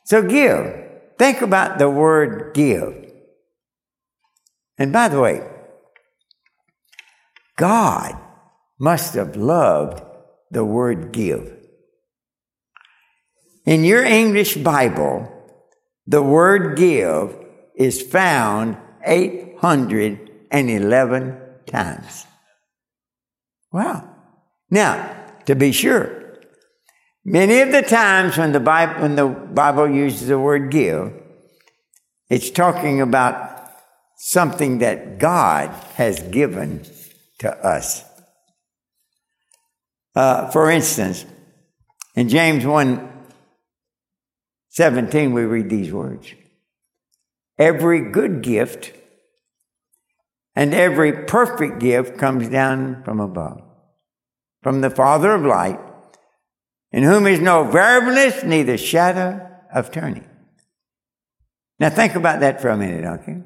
So 0.04 0.22
give. 0.22 0.74
Think 1.18 1.42
about 1.42 1.76
the 1.78 1.90
word 1.90 2.54
give. 2.54 3.03
And 4.78 4.92
by 4.92 5.08
the 5.08 5.20
way, 5.20 5.42
God 7.56 8.16
must 8.78 9.14
have 9.14 9.36
loved 9.36 10.02
the 10.50 10.64
word 10.64 11.12
give. 11.12 11.56
In 13.64 13.84
your 13.84 14.04
English 14.04 14.56
Bible, 14.56 15.30
the 16.06 16.22
word 16.22 16.76
give 16.76 17.34
is 17.76 18.02
found 18.02 18.76
811 19.06 21.40
times. 21.66 22.26
Wow. 23.72 24.10
Now, 24.70 25.26
to 25.46 25.54
be 25.54 25.72
sure, 25.72 26.40
many 27.24 27.60
of 27.60 27.72
the 27.72 27.80
times 27.82 28.36
when 28.36 28.52
the 28.52 28.60
Bible, 28.60 29.02
when 29.02 29.16
the 29.16 29.28
Bible 29.28 29.88
uses 29.88 30.28
the 30.28 30.38
word 30.38 30.70
give, 30.70 31.12
it's 32.28 32.50
talking 32.50 33.00
about 33.00 33.53
something 34.16 34.78
that 34.78 35.18
God 35.18 35.70
has 35.94 36.22
given 36.22 36.84
to 37.38 37.50
us. 37.50 38.04
Uh, 40.14 40.50
for 40.50 40.70
instance, 40.70 41.26
in 42.14 42.28
James 42.28 42.64
1 42.64 43.10
17, 44.70 45.32
we 45.32 45.42
read 45.42 45.70
these 45.70 45.92
words 45.92 46.32
Every 47.58 48.10
good 48.10 48.42
gift 48.42 48.92
and 50.56 50.72
every 50.72 51.24
perfect 51.24 51.80
gift 51.80 52.16
comes 52.18 52.48
down 52.48 53.02
from 53.04 53.20
above, 53.20 53.60
from 54.62 54.80
the 54.80 54.90
Father 54.90 55.32
of 55.32 55.42
light, 55.42 55.78
in 56.92 57.02
whom 57.02 57.26
is 57.26 57.40
no 57.40 57.64
variableness, 57.64 58.44
neither 58.44 58.78
shadow 58.78 59.48
of 59.72 59.90
turning. 59.90 60.28
Now 61.80 61.90
think 61.90 62.14
about 62.14 62.40
that 62.40 62.60
for 62.60 62.68
a 62.68 62.76
minute, 62.76 63.04
okay? 63.20 63.42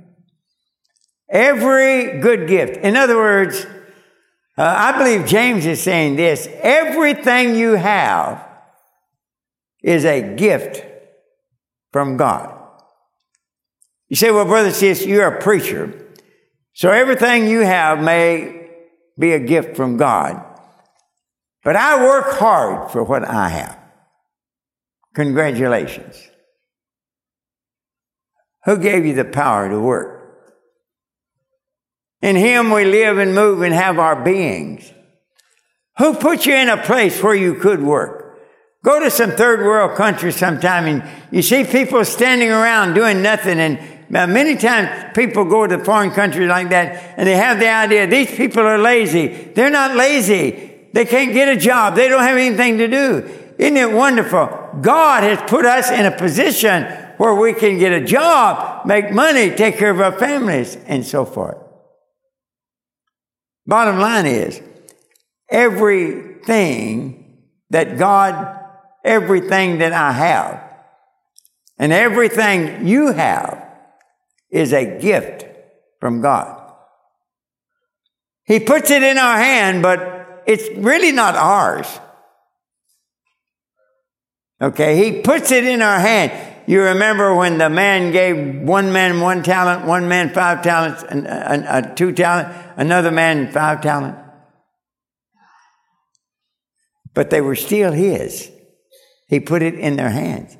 Every 1.31 2.21
good 2.21 2.49
gift. 2.49 2.79
In 2.79 2.97
other 2.97 3.17
words, 3.17 3.67
uh, 4.57 4.63
I 4.63 4.99
believe 4.99 5.27
James 5.27 5.67
is 5.67 5.83
saying 5.83 6.17
this 6.17 6.49
everything 6.63 7.55
you 7.55 7.73
have 7.73 8.45
is 9.83 10.05
a 10.05 10.35
gift 10.35 10.85
from 11.93 12.17
God. 12.17 12.55
You 14.09 14.17
say, 14.17 14.31
well, 14.31 14.47
brother, 14.47 14.71
Sisk, 14.71 15.07
you're 15.07 15.27
a 15.27 15.41
preacher. 15.41 16.07
So 16.73 16.91
everything 16.91 17.47
you 17.47 17.61
have 17.61 18.03
may 18.03 18.71
be 19.19 19.33
a 19.33 19.39
gift 19.39 19.77
from 19.77 19.97
God. 19.97 20.43
But 21.63 21.77
I 21.77 22.05
work 22.05 22.33
hard 22.39 22.91
for 22.91 23.03
what 23.03 23.25
I 23.25 23.49
have. 23.49 23.79
Congratulations. 25.15 26.17
Who 28.65 28.79
gave 28.79 29.05
you 29.05 29.15
the 29.15 29.25
power 29.25 29.69
to 29.69 29.79
work? 29.79 30.18
In 32.21 32.37
Him 32.37 32.71
we 32.71 32.85
live 32.85 33.19
and 33.19 33.35
move 33.35 33.63
and 33.63 33.75
have 33.75 33.99
our 33.99 34.23
beings. 34.23 34.93
Who 35.99 36.15
put 36.15 36.47
you 36.47 36.55
in 36.55 36.69
a 36.69 36.83
place 36.83 37.23
where 37.23 37.35
you 37.35 37.55
could 37.55 37.83
work? 37.83 38.39
Go 38.85 39.01
to 39.01 39.11
some 39.11 39.33
third 39.33 39.61
world 39.61 39.97
country 39.97 40.31
sometime 40.33 40.87
and 40.87 41.03
you 41.33 41.43
see 41.43 41.65
people 41.65 42.05
standing 42.05 42.51
around 42.51 42.95
doing 42.95 43.23
nothing 43.23 43.59
and 43.59 43.79
uh, 44.15 44.27
many 44.27 44.57
times 44.57 45.13
people 45.15 45.45
go 45.45 45.67
to 45.67 45.85
foreign 45.85 46.11
countries 46.13 46.49
like 46.49 46.71
that 46.71 47.15
and 47.19 47.27
they 47.27 47.37
have 47.37 47.59
the 47.59 47.69
idea 47.69 48.07
these 48.07 48.31
people 48.31 48.63
are 48.63 48.79
lazy. 48.79 49.27
They're 49.27 49.71
not 49.71 49.97
lazy. 49.97 50.89
They 50.93 51.05
can't 51.05 51.33
get 51.33 51.49
a 51.49 51.57
job. 51.57 51.97
They 51.97 52.09
don't 52.09 52.23
have 52.23 52.37
anything 52.37 52.79
to 52.79 52.89
do. 52.89 53.29
Isn't 53.59 53.77
it 53.77 53.93
wonderful? 53.93 54.47
God 54.81 55.25
has 55.25 55.43
put 55.51 55.67
us 55.67 55.91
in 55.91 56.07
a 56.07 56.17
position 56.17 56.85
where 57.19 57.35
we 57.35 57.53
can 57.53 57.79
get 57.79 57.93
a 57.93 58.05
job, 58.05 58.87
make 58.87 59.13
money, 59.13 59.51
take 59.51 59.77
care 59.77 59.91
of 59.91 60.01
our 60.01 60.13
families, 60.13 60.77
and 60.87 61.05
so 61.05 61.25
forth. 61.25 61.59
Bottom 63.69 63.99
line 63.99 64.25
is, 64.25 64.63
everything 65.51 67.45
that 67.69 67.99
God, 67.99 68.59
everything 69.05 69.79
that 69.79 69.93
I 69.93 70.11
have, 70.13 70.65
and 71.79 71.93
everything 71.93 72.87
you 72.87 73.13
have 73.13 73.63
is 74.51 74.73
a 74.73 74.99
gift 74.99 75.45
from 76.01 76.23
God. 76.23 76.73
He 78.45 78.59
puts 78.59 78.91
it 78.91 79.03
in 79.03 79.19
our 79.19 79.37
hand, 79.37 79.83
but 79.83 80.45
it's 80.47 80.67
really 80.79 81.13
not 81.13 81.37
ours. 81.37 81.87
Okay, 84.63 84.97
he 84.97 85.21
puts 85.21 85.53
it 85.53 85.65
in 85.65 85.83
our 85.83 85.99
hand. 86.01 86.48
You 86.69 86.83
remember 86.83 87.35
when 87.35 87.57
the 87.57 87.71
man 87.71 88.13
gave 88.13 88.61
one 88.61 88.93
man 88.93 89.23
one 89.23 89.43
talent, 89.43 89.87
one 89.87 90.07
man 90.07 90.29
five 90.35 90.61
talents, 90.61 91.03
and 91.03 91.27
uh, 91.27 91.95
two 91.95 92.13
talent, 92.13 92.55
another 92.77 93.11
man 93.11 93.51
five 93.51 93.81
talent. 93.81 94.19
But 97.15 97.31
they 97.31 97.41
were 97.41 97.55
still 97.55 97.93
his. 97.93 98.51
He 99.29 99.41
put 99.41 99.63
it 99.63 99.77
in 99.77 99.97
their 99.97 100.11
hands. 100.11 100.59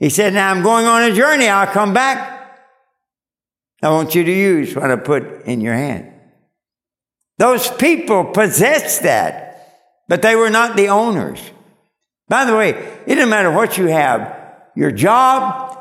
He 0.00 0.10
said, 0.10 0.34
"Now 0.34 0.50
I'm 0.50 0.64
going 0.64 0.86
on 0.86 1.04
a 1.04 1.14
journey. 1.14 1.46
I'll 1.46 1.72
come 1.72 1.94
back." 1.94 2.58
I 3.84 3.90
want 3.90 4.16
you 4.16 4.24
to 4.24 4.32
use 4.32 4.74
what 4.74 4.90
I 4.90 4.96
put 4.96 5.44
in 5.44 5.60
your 5.60 5.74
hand. 5.74 6.12
Those 7.38 7.70
people 7.70 8.24
possessed 8.24 9.04
that, 9.04 9.94
but 10.08 10.22
they 10.22 10.34
were 10.34 10.50
not 10.50 10.74
the 10.74 10.88
owners. 10.88 11.40
By 12.26 12.46
the 12.46 12.56
way, 12.56 12.70
it 13.06 13.14
doesn't 13.14 13.30
matter 13.30 13.52
what 13.52 13.78
you 13.78 13.86
have 13.86 14.43
your 14.74 14.90
job, 14.90 15.78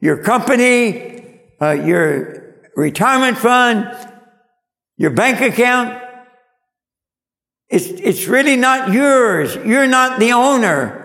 your 0.00 0.22
company, 0.22 1.40
uh, 1.60 1.70
your 1.70 2.56
retirement 2.74 3.38
fund, 3.38 3.94
your 4.96 5.10
bank 5.10 5.40
account. 5.40 6.02
It's, 7.68 7.86
it's 7.86 8.26
really 8.26 8.56
not 8.56 8.92
yours. 8.92 9.54
You're 9.56 9.86
not 9.86 10.20
the 10.20 10.32
owner. 10.32 11.02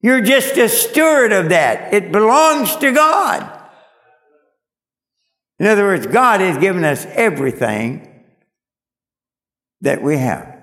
You're 0.00 0.20
just 0.20 0.56
a 0.56 0.68
steward 0.68 1.32
of 1.32 1.50
that. 1.50 1.92
It 1.92 2.12
belongs 2.12 2.76
to 2.76 2.92
God. 2.92 3.54
In 5.58 5.66
other 5.66 5.84
words, 5.84 6.06
God 6.06 6.40
has 6.40 6.56
given 6.58 6.84
us 6.84 7.04
everything 7.06 8.24
that 9.80 10.02
we 10.02 10.16
have. 10.16 10.56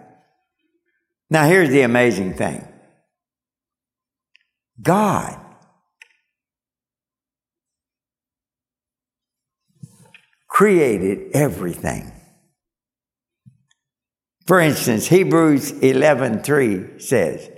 Now, 1.29 1.47
here's 1.47 1.69
the 1.69 1.81
amazing 1.81 2.33
thing 2.33 2.67
God 4.81 5.44
created 10.55 11.35
everything. 11.35 12.13
For 14.47 14.61
instance, 14.61 15.07
Hebrews 15.07 15.73
11:3 15.73 17.01
says, 17.01 17.49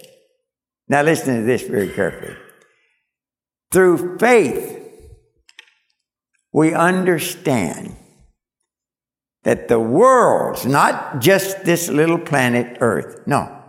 now 0.88 1.04
listen 1.04 1.36
to 1.36 1.44
this 1.44 1.62
very 1.62 1.90
carefully. 1.90 2.36
Through 3.72 4.18
faith, 4.18 4.82
we 6.52 6.74
understand 6.74 7.96
that 9.44 9.68
the 9.68 9.80
worlds, 9.80 10.66
not 10.66 11.20
just 11.20 11.66
this 11.66 11.90
little 11.90 12.18
planet 12.18 12.80
Earth, 12.82 13.28
no. 13.28 13.64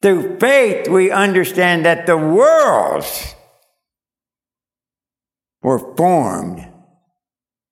Through 0.00 0.40
faith, 0.40 0.88
we 0.88 1.12
understand 1.12 1.86
that 1.86 2.06
the 2.06 2.18
worlds 2.18 3.36
were 5.62 5.94
formed 5.96 6.71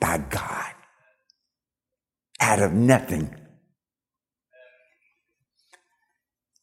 by 0.00 0.18
God 0.18 0.72
out 2.40 2.60
of 2.60 2.72
nothing. 2.72 3.34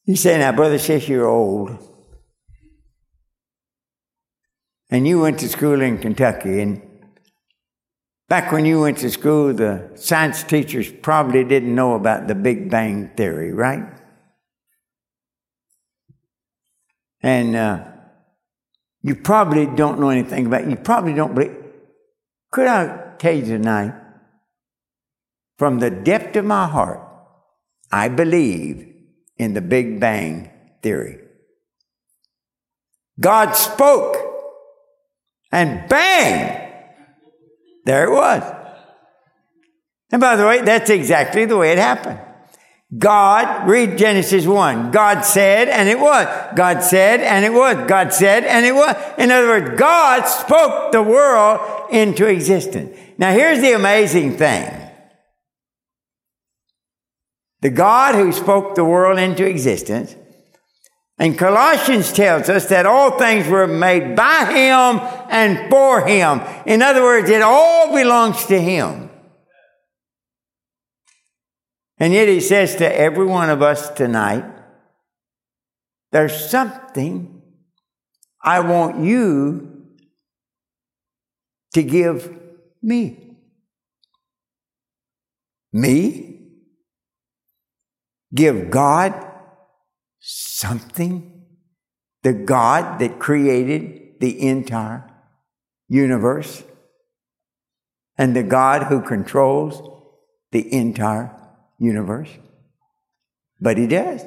You 0.06 0.15
say, 0.15 0.38
now, 0.38 0.51
brother, 0.51 0.77
Sisk 0.77 1.08
you're 1.08 1.27
old. 1.27 1.77
And 4.89 5.08
you 5.08 5.20
went 5.20 5.39
to 5.39 5.50
school 5.50 5.82
in 5.82 5.98
Kentucky, 5.98 6.62
and 6.62 6.82
back 8.29 8.53
when 8.53 8.65
you 8.65 8.79
went 8.79 9.00
to 9.00 9.10
school, 9.10 9.53
the 9.53 9.91
science 9.96 10.44
teachers 10.44 10.89
probably 10.89 11.44
didn't 11.44 11.75
know 11.75 11.94
about 11.96 12.27
the 12.27 12.36
Big 12.36 12.70
Bang 12.72 13.12
Theory, 13.17 13.51
right? 13.53 13.84
And 17.22 17.56
uh, 17.58 17.84
you 19.01 19.15
probably 19.15 19.65
don't 19.65 20.00
know 20.00 20.10
anything 20.10 20.46
about 20.46 20.62
it. 20.62 20.70
You 20.70 20.77
probably 20.77 21.13
don't 21.13 21.36
believe. 21.36 21.56
Could 22.50 22.67
I 22.67 23.07
tell 23.19 23.33
you 23.33 23.45
tonight, 23.45 23.93
from 25.57 25.79
the 25.79 25.89
depth 25.89 26.36
of 26.36 26.45
my 26.45 26.67
heart, 26.67 27.01
I 27.91 28.09
believe 28.09 28.93
in 29.38 29.53
the 29.53 29.62
Big 29.62 30.00
Bang 30.00 30.50
Theory. 30.81 31.19
God 33.19 33.53
spoke, 33.53 34.15
and 35.51 35.88
bang, 35.89 36.83
there 37.86 38.03
it 38.03 38.12
was. 38.12 38.43
And 40.12 40.21
by 40.21 40.36
the 40.36 40.45
way, 40.45 40.62
that's 40.62 40.89
exactly 40.89 41.45
the 41.45 41.57
way 41.57 41.71
it 41.71 41.77
happened. 41.77 42.19
God, 42.97 43.67
read 43.67 43.97
Genesis 43.97 44.45
1. 44.45 44.91
God 44.91 45.21
said, 45.21 45.67
and 45.67 45.89
it 45.89 45.99
was. 45.99 46.25
God 46.56 46.82
said, 46.82 47.19
and 47.19 47.43
it 47.43 47.51
was. 47.51 47.75
God 47.88 48.13
said, 48.13 48.45
and 48.45 48.65
it 48.65 48.73
was. 48.73 48.95
In 49.17 49.30
other 49.30 49.47
words, 49.47 49.77
God 49.77 50.23
spoke 50.23 50.93
the 50.93 51.03
world 51.03 51.60
into 51.91 52.27
existence. 52.27 52.97
Now 53.17 53.32
here's 53.32 53.62
the 53.62 53.73
amazing 53.73 54.38
thing. 54.38 54.73
The 57.62 57.69
God 57.71 58.15
who 58.15 58.32
spoke 58.32 58.75
the 58.75 58.86
world 58.86 59.17
into 59.17 59.45
existence. 59.45 60.15
And 61.19 61.38
Colossians 61.38 62.13
tells 62.13 62.47
us 62.47 62.69
that 62.69 62.86
all 62.86 63.17
things 63.17 63.47
were 63.47 63.65
made 63.65 64.15
by 64.15 64.45
Him 64.45 65.01
and 65.32 65.67
for 65.69 66.06
Him. 66.06 66.41
In 66.67 66.84
other 66.84 67.01
words, 67.01 67.30
it 67.30 67.41
all 67.41 67.91
belongs 67.91 68.45
to 68.45 68.62
Him. 68.62 69.10
And 71.97 72.13
yet 72.13 72.27
He 72.27 72.39
says 72.39 72.75
to 72.75 72.99
every 72.99 73.25
one 73.25 73.49
of 73.49 73.63
us 73.63 73.89
tonight, 73.89 74.45
there's 76.12 76.49
something 76.49 77.41
I 78.43 78.60
want 78.60 79.03
you 79.03 79.88
to 81.73 81.82
give 81.82 82.46
me. 82.88 83.38
Me? 85.71 86.28
give 88.34 88.69
God 88.69 89.13
something? 90.19 91.34
The 92.23 92.34
God 92.34 93.00
that 93.00 93.19
created 93.19 94.19
the 94.19 94.47
entire 94.47 95.10
universe 95.88 96.63
and 98.17 98.36
the 98.36 98.43
God 98.43 98.84
who 98.84 99.02
controls 99.02 99.82
the 100.52 100.73
entire 100.73 101.32
universe? 101.80 102.30
But 103.62 103.78
He 103.78 103.88
does. 103.88 104.26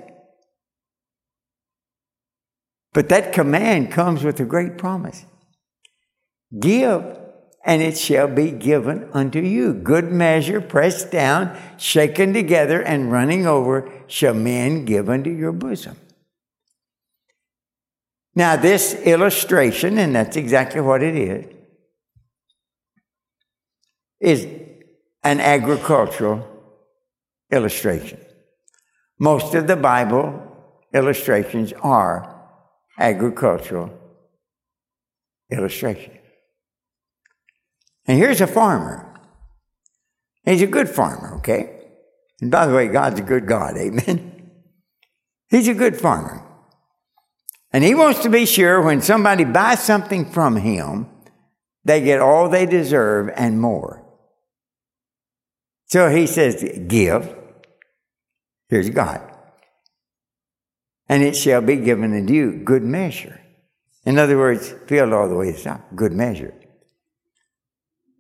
But 2.93 3.09
that 3.11 3.33
command 3.33 3.93
comes 3.93 4.25
with 4.25 4.41
a 4.41 4.45
great 4.45 4.79
promise. 4.79 5.25
Give 6.59 7.05
and 7.65 7.83
it 7.83 7.99
shall 7.99 8.29
be 8.29 8.51
given 8.51 9.09
unto 9.13 9.41
you. 9.41 9.75
Good 9.75 10.11
measure, 10.11 10.61
pressed 10.61 11.11
down, 11.11 11.57
shaken 11.77 12.33
together, 12.33 12.81
and 12.83 13.13
running 13.13 13.47
over, 13.47 13.91
shall 14.07 14.35
men 14.35 14.85
give 14.85 15.11
unto 15.11 15.31
your 15.31 15.53
bosom. 15.53 15.97
Now, 18.35 18.57
this 18.57 18.95
illustration, 18.95 19.99
and 19.99 20.15
that's 20.15 20.37
exactly 20.37 20.81
what 20.81 21.03
it 21.03 21.17
is, 21.17 21.47
is 24.21 24.47
an 25.23 25.41
agricultural 25.41 26.47
illustration. 27.51 28.21
Most 29.19 29.55
of 29.55 29.67
the 29.67 29.77
Bible 29.77 30.47
illustrations 30.95 31.73
are 31.83 32.41
agricultural 32.99 33.91
illustrations. 35.51 36.20
And 38.11 38.19
here's 38.19 38.41
a 38.41 38.49
farmer. 38.49 39.07
He's 40.43 40.63
a 40.63 40.67
good 40.67 40.89
farmer, 40.89 41.37
okay? 41.37 41.91
And 42.41 42.51
by 42.51 42.67
the 42.67 42.75
way, 42.75 42.89
God's 42.89 43.21
a 43.21 43.23
good 43.23 43.47
God, 43.47 43.77
amen? 43.77 44.51
He's 45.49 45.69
a 45.69 45.75
good 45.75 45.97
farmer. 45.97 46.45
And 47.73 47.85
he 47.85 47.95
wants 47.95 48.25
to 48.25 48.29
be 48.29 48.47
sure 48.47 48.83
when 48.83 49.01
somebody 49.01 49.45
buys 49.45 49.79
something 49.79 50.29
from 50.29 50.57
him, 50.57 51.07
they 51.85 52.01
get 52.01 52.19
all 52.19 52.49
they 52.49 52.67
deserve 52.67 53.31
and 53.37 53.61
more. 53.61 54.05
So 55.87 56.11
he 56.11 56.27
says, 56.27 56.65
Give. 56.89 57.33
Here's 58.69 58.91
God. 58.91 59.21
And 61.09 61.23
it 61.23 61.37
shall 61.37 61.61
be 61.61 61.77
given 61.77 62.13
unto 62.13 62.35
you 62.35 62.61
good 62.65 62.83
measure. 62.83 63.41
In 64.05 64.19
other 64.19 64.37
words, 64.37 64.75
filled 64.89 65.13
all 65.13 65.29
the 65.29 65.37
way 65.37 65.53
to 65.53 65.57
the 65.57 65.63
top. 65.63 65.95
Good 65.95 66.13
measure 66.13 66.60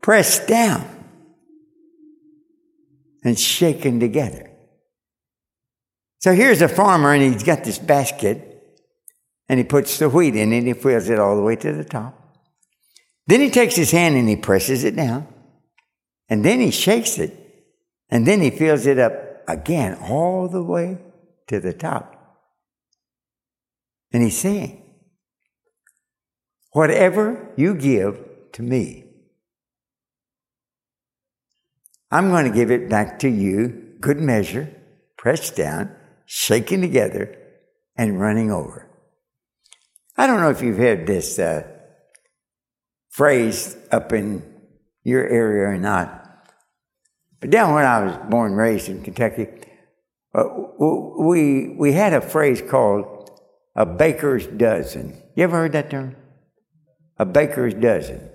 pressed 0.00 0.46
down 0.46 0.88
and 3.22 3.38
shaken 3.38 4.00
together. 4.00 4.50
So 6.18 6.34
here's 6.34 6.62
a 6.62 6.68
farmer, 6.68 7.12
and 7.12 7.22
he's 7.32 7.42
got 7.42 7.64
this 7.64 7.78
basket, 7.78 8.46
and 9.48 9.58
he 9.58 9.64
puts 9.64 9.98
the 9.98 10.08
wheat 10.08 10.36
in 10.36 10.52
it, 10.52 10.58
and 10.58 10.66
he 10.66 10.72
fills 10.74 11.08
it 11.08 11.18
all 11.18 11.36
the 11.36 11.42
way 11.42 11.56
to 11.56 11.72
the 11.72 11.84
top. 11.84 12.16
Then 13.26 13.40
he 13.40 13.50
takes 13.50 13.76
his 13.76 13.90
hand 13.90 14.16
and 14.16 14.28
he 14.28 14.36
presses 14.36 14.84
it 14.84 14.96
down, 14.96 15.26
and 16.28 16.44
then 16.44 16.60
he 16.60 16.70
shakes 16.70 17.18
it, 17.18 17.36
and 18.08 18.26
then 18.26 18.40
he 18.40 18.50
fills 18.50 18.86
it 18.86 18.98
up 18.98 19.12
again 19.48 19.94
all 19.94 20.48
the 20.48 20.62
way 20.62 20.98
to 21.48 21.60
the 21.60 21.72
top. 21.72 22.16
And 24.12 24.22
he's 24.22 24.38
saying, 24.38 24.82
Whatever 26.72 27.52
you 27.56 27.74
give 27.74 28.18
to 28.52 28.62
me, 28.62 29.09
I'm 32.10 32.30
going 32.30 32.44
to 32.44 32.54
give 32.54 32.70
it 32.70 32.88
back 32.88 33.20
to 33.20 33.28
you, 33.28 33.94
good 34.00 34.20
measure, 34.20 34.74
pressed 35.16 35.56
down, 35.56 35.94
shaken 36.26 36.80
together, 36.80 37.36
and 37.96 38.20
running 38.20 38.50
over. 38.50 38.88
I 40.16 40.26
don't 40.26 40.40
know 40.40 40.50
if 40.50 40.62
you've 40.62 40.78
heard 40.78 41.06
this 41.06 41.38
uh, 41.38 41.66
phrase 43.10 43.76
up 43.92 44.12
in 44.12 44.42
your 45.04 45.26
area 45.26 45.68
or 45.68 45.78
not, 45.78 46.16
But 47.40 47.50
down 47.50 47.74
when 47.74 47.84
I 47.84 48.04
was 48.04 48.16
born 48.28 48.52
and 48.52 48.60
raised 48.60 48.88
in 48.88 49.02
Kentucky, 49.02 49.48
uh, 50.34 50.44
we, 51.18 51.74
we 51.78 51.92
had 51.92 52.12
a 52.12 52.20
phrase 52.20 52.62
called 52.62 53.30
a 53.74 53.86
baker's 53.86 54.46
dozen. 54.46 55.22
You 55.34 55.44
ever 55.44 55.56
heard 55.56 55.72
that 55.72 55.90
term? 55.90 56.16
A 57.18 57.24
baker's 57.24 57.74
dozen. 57.74 58.30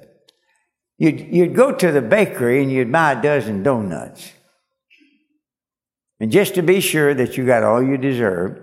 You'd, 0.98 1.20
you'd 1.20 1.56
go 1.56 1.74
to 1.74 1.92
the 1.92 2.02
bakery 2.02 2.62
and 2.62 2.72
you'd 2.72 2.92
buy 2.92 3.14
a 3.14 3.22
dozen 3.22 3.64
donuts. 3.64 4.32
And 6.20 6.32
just 6.32 6.56
to 6.56 6.62
be 6.62 6.80
sure 6.80 7.14
that 7.14 7.38
you 7.38 7.46
got 7.46 7.64
all 7.64 7.84
you 7.84 7.98
deserve, 7.98 8.62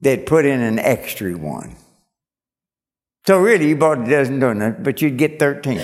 they'd 0.00 0.26
put 0.26 0.44
in 0.44 0.60
an 0.60 0.78
extra 0.78 1.36
one. 1.36 1.76
So 3.26 3.38
really, 3.38 3.68
you 3.68 3.76
bought 3.76 4.06
a 4.06 4.10
dozen 4.10 4.38
donuts, 4.38 4.78
but 4.82 5.02
you'd 5.02 5.16
get 5.16 5.38
13. 5.38 5.80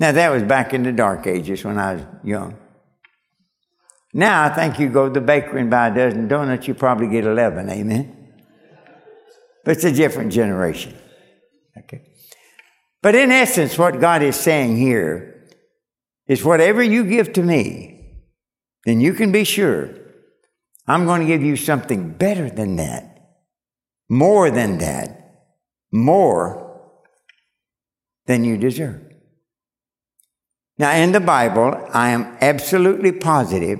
Now, 0.00 0.12
that 0.12 0.30
was 0.30 0.42
back 0.42 0.72
in 0.72 0.82
the 0.82 0.92
dark 0.92 1.26
ages 1.26 1.64
when 1.64 1.78
I 1.78 1.94
was 1.94 2.02
young. 2.22 2.56
Now, 4.12 4.44
I 4.44 4.48
think 4.48 4.78
you 4.78 4.88
go 4.88 5.08
to 5.08 5.12
the 5.12 5.20
bakery 5.20 5.60
and 5.60 5.70
buy 5.70 5.88
a 5.88 5.94
dozen 5.94 6.28
donuts, 6.28 6.68
you 6.68 6.74
probably 6.74 7.08
get 7.08 7.24
11. 7.24 7.68
Amen? 7.68 8.16
But 9.64 9.72
it's 9.72 9.84
a 9.84 9.92
different 9.92 10.32
generation. 10.32 10.94
Okay? 11.76 12.02
But 13.04 13.14
in 13.14 13.30
essence, 13.30 13.78
what 13.78 14.00
God 14.00 14.22
is 14.22 14.34
saying 14.34 14.78
here 14.78 15.46
is 16.26 16.42
whatever 16.42 16.82
you 16.82 17.04
give 17.04 17.34
to 17.34 17.42
me, 17.42 18.22
then 18.86 19.00
you 19.00 19.12
can 19.12 19.30
be 19.30 19.44
sure 19.44 19.90
I'm 20.88 21.04
going 21.04 21.20
to 21.20 21.26
give 21.26 21.42
you 21.42 21.54
something 21.54 22.14
better 22.14 22.50
than 22.50 22.76
that, 22.76 23.36
more 24.08 24.50
than 24.50 24.78
that 24.78 25.20
more 25.94 26.82
than 28.26 28.42
you 28.42 28.56
deserve. 28.56 29.00
Now, 30.76 30.90
in 30.96 31.12
the 31.12 31.20
Bible, 31.20 31.88
I 31.92 32.10
am 32.10 32.36
absolutely 32.40 33.12
positive 33.12 33.78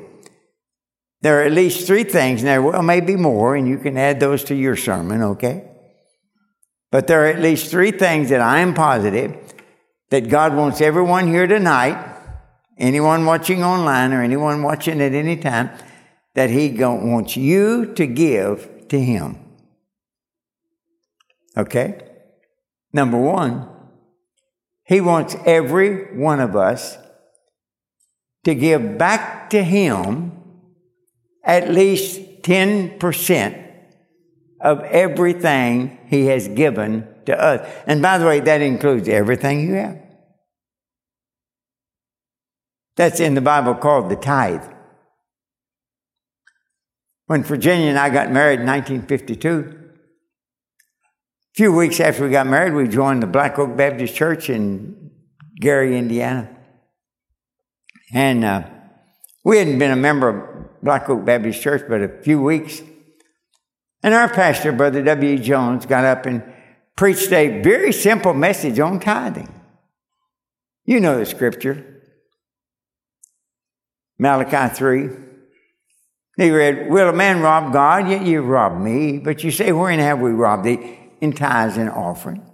there 1.22 1.40
are 1.40 1.44
at 1.44 1.52
least 1.52 1.87
three 1.87 2.04
things, 2.04 2.42
and 2.42 2.48
there 2.48 2.82
may 2.82 3.00
be 3.00 3.16
more, 3.16 3.56
and 3.56 3.66
you 3.66 3.78
can 3.78 3.96
add 3.96 4.20
those 4.20 4.44
to 4.44 4.54
your 4.54 4.76
sermon, 4.76 5.22
okay? 5.22 5.64
But 6.94 7.09
there 7.09 7.24
are 7.24 7.26
at 7.26 7.40
least 7.40 7.72
three 7.72 7.90
things 7.90 8.28
that 8.28 8.40
I 8.40 8.61
am 8.61 8.72
positive 8.72 9.37
that 10.11 10.28
God 10.28 10.54
wants 10.54 10.80
everyone 10.80 11.26
here 11.26 11.48
tonight, 11.48 11.98
anyone 12.78 13.26
watching 13.26 13.64
online 13.64 14.12
or 14.12 14.22
anyone 14.22 14.62
watching 14.62 15.00
at 15.00 15.12
any 15.12 15.37
time, 15.37 15.70
that 16.35 16.50
He 16.50 16.70
wants 16.70 17.37
you 17.37 17.92
to 17.94 18.07
give 18.07 18.87
to 18.90 19.00
Him. 19.00 19.40
Okay? 21.57 22.00
Number 22.92 23.18
one, 23.18 23.68
He 24.85 25.00
wants 25.00 25.35
every 25.44 26.16
one 26.16 26.38
of 26.38 26.54
us 26.54 26.96
to 28.44 28.54
give 28.54 28.98
back 28.98 29.50
to 29.50 29.64
Him 29.64 30.30
at 31.42 31.72
least 31.72 32.20
10% 32.42 33.63
of 34.64 34.81
everything 34.81 35.98
He 36.09 36.27
has 36.27 36.48
given 36.48 37.07
to 37.27 37.40
us. 37.40 37.70
And 37.87 38.03
by 38.03 38.18
the 38.18 38.27
way, 38.27 38.40
that 38.40 38.62
includes 38.62 39.09
everything 39.09 39.61
you 39.61 39.74
have. 39.74 39.98
That's 42.96 43.20
in 43.20 43.35
the 43.35 43.40
Bible 43.40 43.74
called 43.74 44.11
the 44.11 44.16
tithe. 44.16 44.64
When 47.27 47.42
Virginia 47.42 47.88
and 47.88 47.98
I 47.98 48.11
got 48.11 48.31
married 48.31 48.61
in 48.61 48.66
1952, 48.66 49.81
a 49.81 51.55
few 51.55 51.72
weeks 51.72 52.00
after 52.00 52.24
we 52.24 52.31
got 52.31 52.46
married, 52.46 52.72
we 52.72 52.88
joined 52.88 53.22
the 53.22 53.27
Black 53.27 53.59
Oak 53.59 53.77
Baptist 53.77 54.14
Church 54.14 54.48
in 54.48 55.11
Gary, 55.61 55.98
Indiana. 55.98 56.50
And 58.12 58.44
uh, 58.44 58.68
we 59.44 59.59
hadn't 59.59 59.79
been 59.79 59.90
a 59.90 59.96
member 59.96 60.29
of 60.29 60.83
Black 60.83 61.09
Oak 61.09 61.24
Baptist 61.24 61.61
Church 61.61 61.83
but 61.88 62.00
a 62.00 62.09
few 62.22 62.40
weeks. 62.40 62.83
And 64.05 64.12
our 64.12 64.29
pastor, 64.29 64.71
Brother 64.71 65.03
W. 65.03 65.38
Jones, 65.38 65.87
got 65.87 66.05
up 66.05 66.27
and 66.27 66.43
preached 66.95 67.33
a 67.33 67.62
very 67.62 67.90
simple 67.90 68.35
message 68.35 68.79
on 68.79 69.01
tithing. 69.01 69.49
You 70.85 71.01
know 71.01 71.19
the 71.19 71.25
scripture. 71.25 72.03
Malachi 74.19 74.75
3. 74.75 75.09
He 76.37 76.51
read, 76.51 76.90
Will 76.90 77.09
a 77.09 77.14
man 77.14 77.40
rob 77.40 77.73
God? 77.73 78.07
Yet 78.11 78.27
you 78.27 78.43
rob 78.43 78.79
me. 78.79 79.21
But 79.21 79.43
you 79.43 79.51
say, 79.51 79.73
Wherein 79.73 80.01
have 80.01 80.21
we 80.21 80.33
robbed 80.33 80.64
thee? 80.64 80.99
in 81.23 81.33
tithes 81.33 81.79
and 81.79 81.88
offering. 81.88 82.45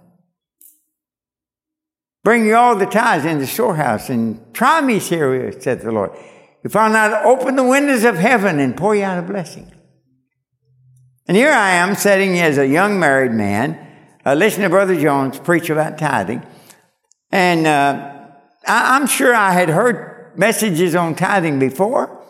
Bring 2.23 2.45
you 2.45 2.55
all 2.55 2.77
the 2.77 2.85
tithes 2.85 3.25
in 3.25 3.39
the 3.39 3.47
storehouse 3.47 4.09
and 4.09 4.53
try 4.53 4.79
me, 4.79 4.99
here, 4.99 5.51
said 5.59 5.81
the 5.81 5.91
Lord. 5.91 6.11
If 6.63 6.77
I'll 6.77 6.93
not 6.93 7.25
open 7.25 7.57
the 7.57 7.63
windows 7.65 8.05
of 8.05 8.15
heaven 8.15 8.59
and 8.59 8.77
pour 8.77 8.95
you 8.95 9.03
out 9.03 9.19
a 9.19 9.23
blessing. 9.23 9.69
And 11.27 11.37
here 11.37 11.51
I 11.51 11.71
am 11.71 11.95
sitting 11.95 12.39
as 12.39 12.57
a 12.57 12.67
young 12.67 12.99
married 12.99 13.31
man, 13.31 13.87
uh, 14.25 14.33
listening 14.33 14.65
to 14.65 14.69
Brother 14.69 14.99
Jones 14.99 15.39
preach 15.39 15.69
about 15.69 15.97
tithing. 15.97 16.45
And 17.31 17.65
uh, 17.65 18.17
I, 18.67 18.97
am 18.97 19.07
sure 19.07 19.33
I 19.33 19.51
had 19.51 19.69
heard 19.69 20.33
messages 20.35 20.95
on 20.95 21.15
tithing 21.15 21.59
before, 21.59 22.23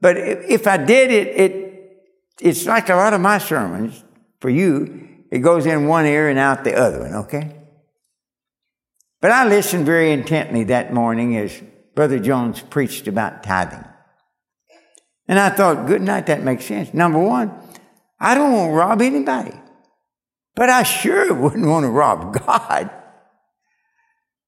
but 0.00 0.16
if, 0.16 0.50
if 0.50 0.66
I 0.66 0.76
did 0.76 1.10
it, 1.10 1.28
it, 1.28 2.04
it's 2.40 2.66
like 2.66 2.88
a 2.88 2.94
lot 2.96 3.14
of 3.14 3.20
my 3.20 3.38
sermons 3.38 4.02
for 4.40 4.50
you 4.50 5.08
it 5.30 5.40
goes 5.40 5.66
in 5.66 5.86
one 5.86 6.06
ear 6.06 6.28
and 6.28 6.38
out 6.38 6.64
the 6.64 6.74
other 6.74 7.00
one, 7.00 7.14
okay? 7.14 7.54
But 9.20 9.30
I 9.30 9.46
listened 9.46 9.84
very 9.84 10.12
intently 10.12 10.64
that 10.64 10.92
morning 10.92 11.36
as 11.36 11.62
Brother 11.94 12.18
Jones 12.18 12.60
preached 12.60 13.08
about 13.08 13.42
tithing. 13.42 13.84
And 15.26 15.38
I 15.38 15.50
thought, 15.50 15.86
good 15.86 16.00
night, 16.00 16.26
that 16.26 16.42
makes 16.42 16.64
sense. 16.64 16.94
Number 16.94 17.18
one, 17.18 17.52
I 18.20 18.34
don't 18.34 18.52
want 18.52 18.70
to 18.70 18.74
rob 18.74 19.02
anybody. 19.02 19.54
But 20.54 20.70
I 20.70 20.82
sure 20.82 21.32
wouldn't 21.40 21.66
want 21.66 21.84
to 21.84 21.90
rob 21.90 22.34
God. 22.44 22.90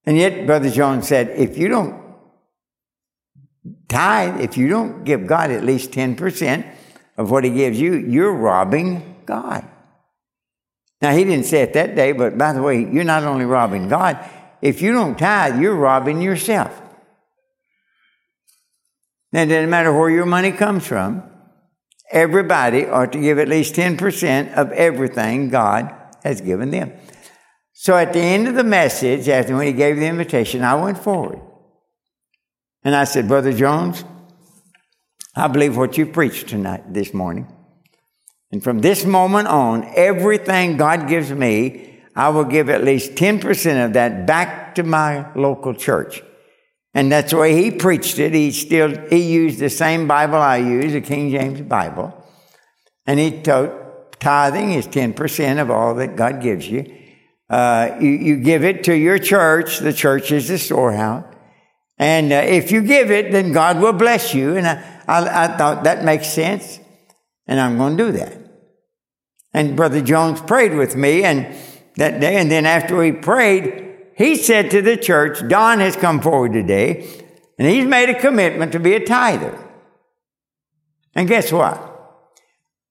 And 0.04 0.16
yet, 0.16 0.46
Brother 0.46 0.70
John 0.70 1.02
said, 1.02 1.30
if 1.30 1.58
you 1.58 1.68
don't 1.68 2.00
tithe, 3.88 4.40
if 4.40 4.56
you 4.56 4.68
don't 4.68 5.04
give 5.04 5.26
God 5.26 5.50
at 5.50 5.64
least 5.64 5.90
10% 5.92 6.66
of 7.16 7.30
what 7.30 7.44
He 7.44 7.50
gives 7.50 7.80
you, 7.80 7.94
you're 7.94 8.32
robbing 8.32 9.22
God. 9.26 9.68
Now, 11.00 11.12
he 11.12 11.24
didn't 11.24 11.46
say 11.46 11.62
it 11.62 11.72
that 11.74 11.94
day, 11.94 12.12
but 12.12 12.36
by 12.36 12.52
the 12.52 12.62
way, 12.62 12.80
you're 12.80 13.04
not 13.04 13.24
only 13.24 13.46
robbing 13.46 13.88
God, 13.88 14.18
if 14.60 14.82
you 14.82 14.92
don't 14.92 15.18
tithe, 15.18 15.60
you're 15.60 15.74
robbing 15.74 16.20
yourself. 16.20 16.80
Now, 19.32 19.42
it 19.42 19.46
doesn't 19.46 19.70
matter 19.70 19.96
where 19.96 20.10
your 20.10 20.26
money 20.26 20.52
comes 20.52 20.86
from, 20.86 21.29
everybody 22.10 22.86
ought 22.86 23.12
to 23.12 23.20
give 23.20 23.38
at 23.38 23.48
least 23.48 23.74
10% 23.74 24.54
of 24.54 24.72
everything 24.72 25.48
God 25.48 25.94
has 26.22 26.40
given 26.40 26.70
them. 26.70 26.92
So 27.72 27.96
at 27.96 28.12
the 28.12 28.20
end 28.20 28.46
of 28.46 28.54
the 28.54 28.64
message, 28.64 29.28
after 29.28 29.56
when 29.56 29.66
he 29.66 29.72
gave 29.72 29.96
the 29.96 30.06
invitation, 30.06 30.62
I 30.62 30.74
went 30.74 30.98
forward. 30.98 31.40
And 32.84 32.94
I 32.94 33.04
said, 33.04 33.28
Brother 33.28 33.52
Jones, 33.52 34.04
I 35.34 35.48
believe 35.48 35.76
what 35.76 35.96
you 35.96 36.06
preached 36.06 36.48
tonight, 36.48 36.92
this 36.92 37.14
morning. 37.14 37.46
And 38.52 38.62
from 38.62 38.80
this 38.80 39.04
moment 39.04 39.48
on, 39.48 39.90
everything 39.94 40.76
God 40.76 41.08
gives 41.08 41.30
me, 41.30 42.02
I 42.16 42.30
will 42.30 42.44
give 42.44 42.68
at 42.68 42.84
least 42.84 43.12
10% 43.12 43.84
of 43.84 43.92
that 43.92 44.26
back 44.26 44.74
to 44.74 44.82
my 44.82 45.32
local 45.34 45.72
church. 45.72 46.22
And 46.92 47.12
that's 47.12 47.30
the 47.30 47.36
way 47.36 47.62
he 47.62 47.70
preached 47.70 48.18
it. 48.18 48.34
He 48.34 48.50
still, 48.50 48.94
he 49.08 49.22
used 49.22 49.58
the 49.58 49.70
same 49.70 50.08
Bible 50.08 50.36
I 50.36 50.56
use, 50.56 50.92
the 50.92 51.00
King 51.00 51.30
James 51.30 51.60
Bible. 51.60 52.16
And 53.06 53.20
he 53.20 53.40
taught 53.40 54.18
tithing 54.20 54.72
is 54.72 54.86
10% 54.86 55.60
of 55.60 55.70
all 55.70 55.94
that 55.96 56.16
God 56.16 56.42
gives 56.42 56.68
you. 56.68 56.96
Uh, 57.48 57.96
you, 58.00 58.10
you 58.10 58.36
give 58.36 58.64
it 58.64 58.84
to 58.84 58.94
your 58.94 59.18
church. 59.18 59.78
The 59.78 59.92
church 59.92 60.30
is 60.30 60.48
the 60.48 60.58
storehouse. 60.58 61.24
And 61.98 62.32
uh, 62.32 62.36
if 62.36 62.70
you 62.70 62.82
give 62.82 63.10
it, 63.10 63.32
then 63.32 63.52
God 63.52 63.80
will 63.80 63.92
bless 63.92 64.34
you. 64.34 64.56
And 64.56 64.66
I, 64.66 65.02
I, 65.06 65.44
I 65.44 65.56
thought 65.56 65.84
that 65.84 66.04
makes 66.04 66.32
sense. 66.32 66.80
And 67.46 67.60
I'm 67.60 67.76
going 67.76 67.96
to 67.96 68.04
do 68.06 68.12
that. 68.12 68.38
And 69.52 69.76
Brother 69.76 70.00
Jones 70.00 70.40
prayed 70.40 70.74
with 70.74 70.94
me 70.94 71.24
and 71.24 71.54
that 71.96 72.20
day. 72.20 72.36
And 72.36 72.50
then 72.50 72.66
after 72.66 72.96
we 72.96 73.12
prayed, 73.12 73.89
he 74.20 74.36
said 74.36 74.70
to 74.70 74.82
the 74.82 74.98
church, 74.98 75.48
Don 75.48 75.80
has 75.80 75.96
come 75.96 76.20
forward 76.20 76.52
today 76.52 77.08
and 77.58 77.66
he's 77.66 77.86
made 77.86 78.10
a 78.10 78.20
commitment 78.20 78.72
to 78.72 78.78
be 78.78 78.92
a 78.92 79.02
tither. 79.02 79.58
And 81.14 81.26
guess 81.26 81.50
what? 81.50 81.86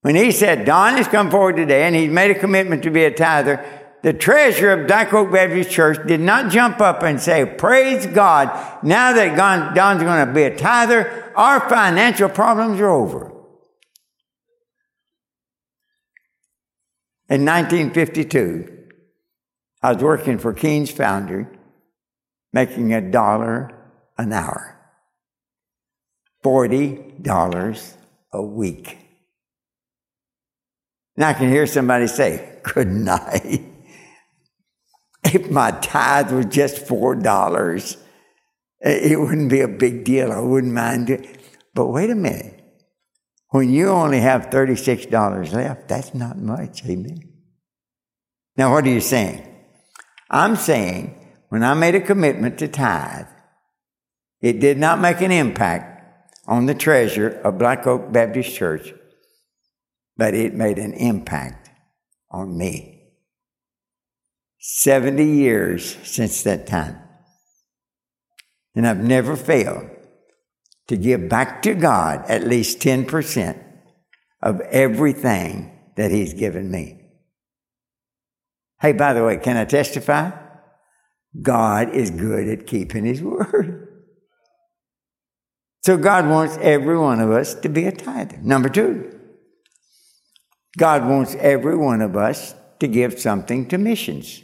When 0.01 0.15
he 0.15 0.31
said, 0.31 0.65
Don 0.65 0.97
has 0.97 1.07
come 1.07 1.29
forward 1.29 1.57
today 1.57 1.83
and 1.83 1.95
he's 1.95 2.09
made 2.09 2.31
a 2.31 2.39
commitment 2.39 2.81
to 2.81 2.89
be 2.89 3.03
a 3.03 3.11
tither, 3.11 3.63
the 4.01 4.11
treasurer 4.11 4.81
of 4.81 4.87
Black 4.87 5.13
Oak 5.13 5.31
Baptist 5.31 5.69
Church 5.69 5.99
did 6.07 6.19
not 6.19 6.51
jump 6.51 6.81
up 6.81 7.03
and 7.03 7.21
say, 7.21 7.45
Praise 7.45 8.07
God, 8.07 8.47
now 8.83 9.13
that 9.13 9.37
Don's 9.75 10.01
going 10.01 10.25
to 10.25 10.33
be 10.33 10.41
a 10.41 10.57
tither, 10.57 11.31
our 11.35 11.69
financial 11.69 12.29
problems 12.29 12.79
are 12.79 12.89
over. 12.89 13.27
In 17.29 17.45
1952, 17.45 18.78
I 19.81 19.93
was 19.93 20.03
working 20.03 20.37
for 20.37 20.53
Keen's 20.53 20.91
Foundry, 20.91 21.47
making 22.51 22.93
a 22.93 23.01
dollar 23.01 23.71
an 24.17 24.33
hour. 24.33 24.75
$40 26.43 27.93
a 28.33 28.41
week. 28.41 28.97
Now 31.17 31.29
I 31.29 31.33
can 31.33 31.49
hear 31.49 31.67
somebody 31.67 32.07
say, 32.07 32.59
Good 32.63 32.87
night. 32.87 33.65
If 35.21 35.51
my 35.51 35.71
tithe 35.71 36.31
was 36.31 36.45
just 36.45 36.85
$4, 36.85 37.97
it 38.79 39.19
wouldn't 39.19 39.49
be 39.49 39.59
a 39.59 39.67
big 39.67 40.03
deal. 40.05 40.31
I 40.31 40.39
wouldn't 40.39 40.73
mind 40.73 41.09
it. 41.09 41.39
But 41.73 41.87
wait 41.87 42.09
a 42.09 42.15
minute. 42.15 42.59
When 43.49 43.69
you 43.69 43.89
only 43.89 44.21
have 44.21 44.49
$36 44.49 45.53
left, 45.53 45.87
that's 45.87 46.15
not 46.15 46.37
much. 46.37 46.85
Amen. 46.85 47.19
Now, 48.55 48.71
what 48.71 48.85
are 48.85 48.89
you 48.89 49.01
saying? 49.01 49.48
I'm 50.29 50.55
saying 50.55 51.15
when 51.49 51.63
I 51.63 51.73
made 51.73 51.95
a 51.95 52.01
commitment 52.01 52.59
to 52.59 52.67
tithe, 52.67 53.27
it 54.41 54.59
did 54.59 54.77
not 54.77 54.99
make 54.99 55.21
an 55.21 55.31
impact 55.31 55.95
on 56.47 56.65
the 56.65 56.75
treasure 56.75 57.29
of 57.43 57.57
Black 57.57 57.85
Oak 57.85 58.11
Baptist 58.11 58.55
Church, 58.55 58.93
but 60.17 60.33
it 60.33 60.53
made 60.53 60.77
an 60.77 60.93
impact 60.93 61.69
on 62.31 62.57
me. 62.57 62.95
70 64.59 65.23
years 65.23 65.97
since 66.03 66.43
that 66.43 66.67
time. 66.67 66.97
And 68.75 68.85
I've 68.85 69.03
never 69.03 69.35
failed 69.35 69.89
to 70.87 70.97
give 70.97 71.29
back 71.29 71.61
to 71.63 71.73
God 71.73 72.25
at 72.27 72.47
least 72.47 72.79
10% 72.79 73.63
of 74.41 74.61
everything 74.61 75.71
that 75.95 76.11
He's 76.11 76.33
given 76.33 76.69
me. 76.71 76.98
Hey, 78.81 78.93
by 78.93 79.13
the 79.13 79.23
way, 79.23 79.37
can 79.37 79.57
I 79.57 79.65
testify? 79.65 80.31
God 81.41 81.93
is 81.93 82.11
good 82.11 82.47
at 82.47 82.65
keeping 82.65 83.05
His 83.05 83.21
word. 83.21 83.87
So 85.83 85.97
God 85.97 86.27
wants 86.27 86.57
every 86.61 86.97
one 86.97 87.19
of 87.19 87.31
us 87.31 87.53
to 87.55 87.69
be 87.69 87.85
a 87.85 87.91
tither. 87.91 88.37
Number 88.37 88.69
two, 88.69 89.17
God 90.77 91.07
wants 91.07 91.35
every 91.35 91.77
one 91.77 92.01
of 92.01 92.15
us 92.15 92.53
to 92.79 92.87
give 92.87 93.19
something 93.19 93.67
to 93.69 93.77
missions. 93.77 94.43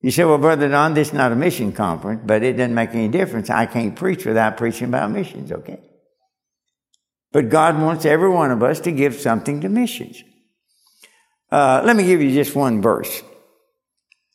You 0.00 0.12
say, 0.12 0.24
well, 0.24 0.38
Brother 0.38 0.68
Don, 0.68 0.94
this 0.94 1.08
is 1.08 1.14
not 1.14 1.32
a 1.32 1.36
mission 1.36 1.72
conference, 1.72 2.22
but 2.24 2.42
it 2.42 2.52
doesn't 2.52 2.74
make 2.74 2.90
any 2.90 3.08
difference. 3.08 3.50
I 3.50 3.66
can't 3.66 3.96
preach 3.96 4.24
without 4.24 4.56
preaching 4.56 4.88
about 4.88 5.10
missions, 5.10 5.50
okay? 5.50 5.80
But 7.32 7.48
God 7.48 7.80
wants 7.80 8.04
every 8.04 8.30
one 8.30 8.50
of 8.52 8.62
us 8.62 8.80
to 8.80 8.92
give 8.92 9.14
something 9.14 9.60
to 9.60 9.68
missions. 9.68 10.22
Uh, 11.50 11.82
let 11.84 11.96
me 11.96 12.04
give 12.04 12.20
you 12.20 12.32
just 12.32 12.54
one 12.54 12.82
verse. 12.82 13.22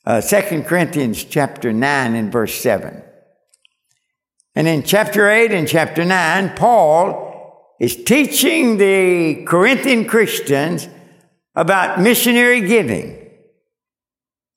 Uh, 0.06 0.20
2 0.20 0.64
Corinthians 0.64 1.24
chapter 1.24 1.72
9 1.72 2.16
and 2.16 2.32
verse 2.32 2.56
7. 2.56 3.02
And 4.56 4.68
in 4.68 4.84
chapter 4.84 5.30
8 5.30 5.52
and 5.52 5.68
chapter 5.68 6.04
9, 6.04 6.56
Paul 6.56 7.76
is 7.80 8.04
teaching 8.04 8.78
the 8.78 9.44
Corinthian 9.46 10.06
Christians 10.06 10.88
about 11.56 12.02
missionary 12.02 12.62
giving. 12.62 13.20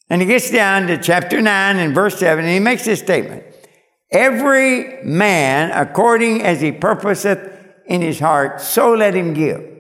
And 0.09 0.21
he 0.21 0.27
gets 0.27 0.51
down 0.51 0.87
to 0.87 0.99
chapter 0.99 1.41
9 1.43 1.77
and 1.77 1.95
verse 1.95 2.19
7, 2.19 2.45
and 2.45 2.53
he 2.53 2.61
makes 2.61 2.85
this 2.85 3.01
statement 3.01 3.45
Every 4.11 5.03
man 5.03 5.73
according 5.73 6.43
as 6.43 6.61
he 6.61 6.73
purposeth 6.73 7.39
in 7.87 8.01
his 8.01 8.21
heart, 8.21 8.61
so 8.61 8.95
let 8.95 9.15
him 9.15 9.35
give. 9.35 9.76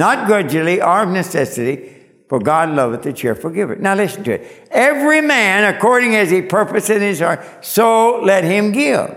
Not 0.00 0.26
grudgingly 0.26 0.80
or 0.80 1.02
of 1.02 1.10
necessity, 1.10 1.94
for 2.26 2.38
God 2.38 2.70
loveth 2.70 3.02
the 3.02 3.12
cheerful 3.12 3.50
giver. 3.50 3.76
Now 3.76 3.94
listen 3.94 4.24
to 4.24 4.32
it. 4.32 4.68
Every 4.70 5.20
man 5.20 5.74
according 5.74 6.16
as 6.16 6.30
he 6.30 6.40
purposeth 6.40 6.96
in 6.96 7.02
his 7.02 7.20
heart, 7.20 7.44
so 7.62 8.18
let 8.22 8.42
him 8.42 8.72
give. 8.72 9.14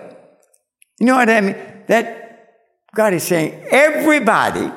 You 0.99 1.05
know 1.05 1.15
what 1.15 1.29
I 1.29 1.39
mean? 1.39 1.55
That 1.87 2.57
God 2.93 3.13
is 3.13 3.23
saying, 3.23 3.65
everybody. 3.71 4.69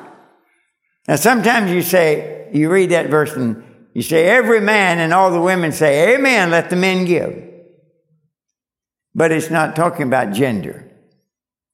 Now 1.09 1.17
sometimes 1.17 1.71
you 1.71 1.81
say, 1.81 2.51
you 2.53 2.71
read 2.71 2.91
that 2.91 3.09
verse 3.09 3.33
and 3.33 3.61
you 3.93 4.01
say, 4.01 4.27
every 4.27 4.61
man, 4.61 4.99
and 4.99 5.13
all 5.13 5.29
the 5.29 5.41
women 5.41 5.73
say, 5.73 6.15
Amen, 6.15 6.51
let 6.51 6.69
the 6.69 6.77
men 6.77 7.03
give. 7.03 7.35
But 9.13 9.33
it's 9.33 9.49
not 9.49 9.75
talking 9.75 10.07
about 10.07 10.31
gender. 10.31 10.89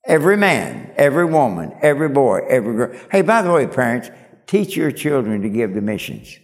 Every 0.06 0.38
man, 0.38 0.92
every 0.98 1.26
woman, 1.26 1.74
every 1.82 2.10
boy, 2.10 2.40
every 2.50 2.76
girl. 2.76 3.00
Hey, 3.12 3.22
by 3.22 3.44
the 3.44 3.52
way, 3.52 3.68
parents, 3.68 4.10
teach 4.48 4.76
your 4.76 4.92
children 4.92 5.42
to 5.42 5.50
give 5.50 5.74
to 5.74 5.82
missions. 5.82 6.38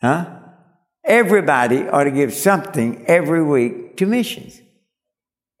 Huh? 0.00 0.38
Everybody 1.04 1.86
ought 1.88 2.04
to 2.04 2.10
give 2.10 2.32
something 2.32 3.04
every 3.06 3.42
week 3.42 3.96
to 3.98 4.06
missions. 4.06 4.60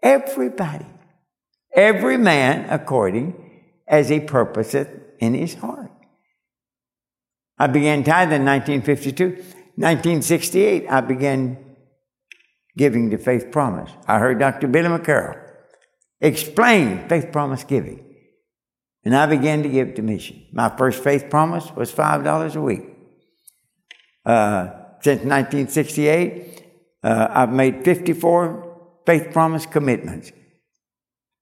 Everybody. 0.02 0.86
Every 1.74 2.16
man 2.16 2.70
according 2.70 3.62
as 3.86 4.08
he 4.08 4.20
purposeth 4.20 4.88
in 5.18 5.34
his 5.34 5.54
heart. 5.54 5.90
I 7.58 7.66
began 7.66 8.04
tithing 8.04 8.40
in 8.40 8.44
1952. 8.44 9.26
1968, 9.76 10.86
I 10.88 11.00
began 11.00 11.58
giving 12.76 13.10
to 13.10 13.18
Faith 13.18 13.50
Promise. 13.50 13.90
I 14.06 14.18
heard 14.18 14.38
Dr. 14.38 14.68
Billy 14.68 14.88
McCarroll 14.88 15.40
explain 16.20 17.08
Faith 17.08 17.32
Promise 17.32 17.64
giving. 17.64 18.13
And 19.04 19.14
I 19.14 19.26
began 19.26 19.62
to 19.62 19.68
give 19.68 19.94
to 19.94 20.02
mission. 20.02 20.46
My 20.52 20.74
first 20.74 21.02
Faith 21.02 21.28
Promise 21.28 21.72
was 21.72 21.92
$5 21.92 22.56
a 22.56 22.60
week. 22.60 22.82
Uh, 24.24 24.70
since 25.02 25.20
1968, 25.20 26.62
uh, 27.02 27.28
I've 27.30 27.52
made 27.52 27.84
54 27.84 29.02
Faith 29.04 29.32
Promise 29.32 29.66
commitments. 29.66 30.32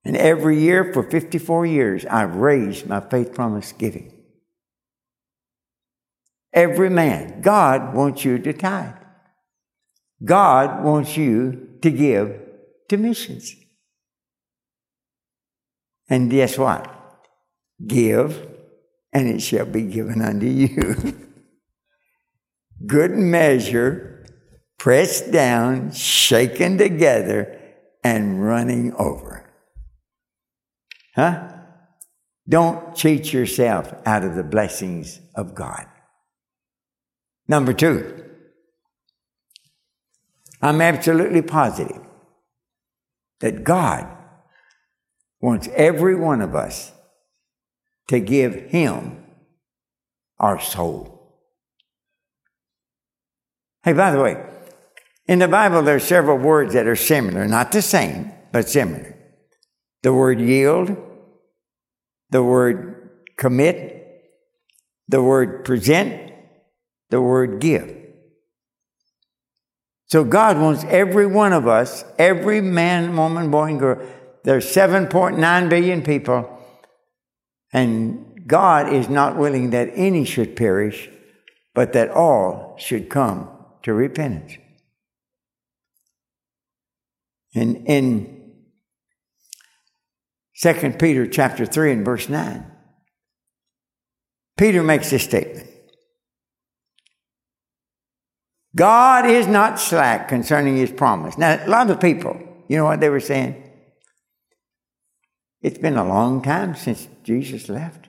And 0.04 0.16
every 0.16 0.60
year 0.60 0.92
for 0.92 1.04
54 1.04 1.66
years, 1.66 2.04
I've 2.06 2.34
raised 2.34 2.88
my 2.88 2.98
Faith 2.98 3.32
Promise 3.32 3.72
giving. 3.72 4.12
Every 6.52 6.90
man. 6.90 7.40
God 7.40 7.94
wants 7.94 8.24
you 8.24 8.38
to 8.40 8.52
tithe. 8.52 8.96
God 10.24 10.84
wants 10.84 11.16
you 11.16 11.68
to 11.82 11.90
give 11.90 12.40
to 12.88 12.96
missions. 12.96 13.54
And 16.08 16.30
guess 16.30 16.58
what? 16.58 17.01
Give, 17.86 18.46
and 19.12 19.28
it 19.28 19.40
shall 19.40 19.66
be 19.66 19.82
given 19.82 20.22
unto 20.22 20.46
you. 20.46 21.14
Good 22.86 23.12
measure, 23.12 24.26
pressed 24.78 25.30
down, 25.30 25.92
shaken 25.92 26.78
together, 26.78 27.58
and 28.02 28.44
running 28.44 28.92
over. 28.94 29.48
Huh? 31.14 31.48
Don't 32.48 32.94
cheat 32.96 33.32
yourself 33.32 33.94
out 34.04 34.24
of 34.24 34.34
the 34.34 34.42
blessings 34.42 35.20
of 35.34 35.54
God. 35.54 35.86
Number 37.46 37.72
two, 37.72 38.24
I'm 40.60 40.80
absolutely 40.80 41.42
positive 41.42 42.00
that 43.40 43.64
God 43.64 44.06
wants 45.40 45.68
every 45.74 46.14
one 46.14 46.40
of 46.40 46.54
us 46.54 46.92
to 48.08 48.20
give 48.20 48.54
Him 48.70 49.24
our 50.38 50.60
soul. 50.60 51.38
Hey, 53.84 53.92
by 53.92 54.10
the 54.10 54.20
way, 54.20 54.44
in 55.26 55.38
the 55.38 55.48
Bible, 55.48 55.82
there 55.82 55.96
are 55.96 56.00
several 56.00 56.38
words 56.38 56.74
that 56.74 56.86
are 56.86 56.96
similar, 56.96 57.46
not 57.46 57.72
the 57.72 57.82
same, 57.82 58.32
but 58.52 58.68
similar. 58.68 59.16
The 60.02 60.12
word 60.12 60.40
yield, 60.40 60.96
the 62.30 62.42
word 62.42 63.10
commit, 63.36 64.22
the 65.08 65.22
word 65.22 65.64
present, 65.64 66.32
the 67.10 67.20
word 67.20 67.60
give. 67.60 68.02
So 70.06 70.24
God 70.24 70.58
wants 70.58 70.84
every 70.84 71.26
one 71.26 71.52
of 71.52 71.66
us, 71.66 72.04
every 72.18 72.60
man, 72.60 73.16
woman, 73.16 73.50
boy, 73.50 73.70
and 73.70 73.80
girl. 73.80 74.06
There's 74.44 74.66
7.9 74.66 75.70
billion 75.70 76.02
people, 76.02 76.61
and 77.72 78.44
God 78.46 78.92
is 78.92 79.08
not 79.08 79.36
willing 79.36 79.70
that 79.70 79.90
any 79.94 80.24
should 80.24 80.56
perish, 80.56 81.08
but 81.74 81.92
that 81.92 82.10
all 82.10 82.76
should 82.78 83.08
come 83.08 83.48
to 83.82 83.94
repentance. 83.94 84.56
And 87.54 87.86
in 87.86 88.54
2 90.60 90.94
Peter 90.98 91.26
chapter 91.26 91.66
3 91.66 91.92
and 91.92 92.04
verse 92.04 92.28
9, 92.28 92.66
Peter 94.56 94.82
makes 94.82 95.10
this 95.10 95.24
statement. 95.24 95.68
God 98.74 99.26
is 99.26 99.46
not 99.46 99.78
slack 99.78 100.28
concerning 100.28 100.76
his 100.76 100.90
promise. 100.90 101.36
Now, 101.36 101.62
a 101.64 101.68
lot 101.68 101.90
of 101.90 102.00
people, 102.00 102.40
you 102.68 102.78
know 102.78 102.84
what 102.84 103.00
they 103.00 103.10
were 103.10 103.20
saying? 103.20 103.70
It's 105.60 105.78
been 105.78 105.96
a 105.96 106.06
long 106.06 106.42
time 106.42 106.74
since 106.74 107.06
Jesus 107.22 107.68
left. 107.68 108.08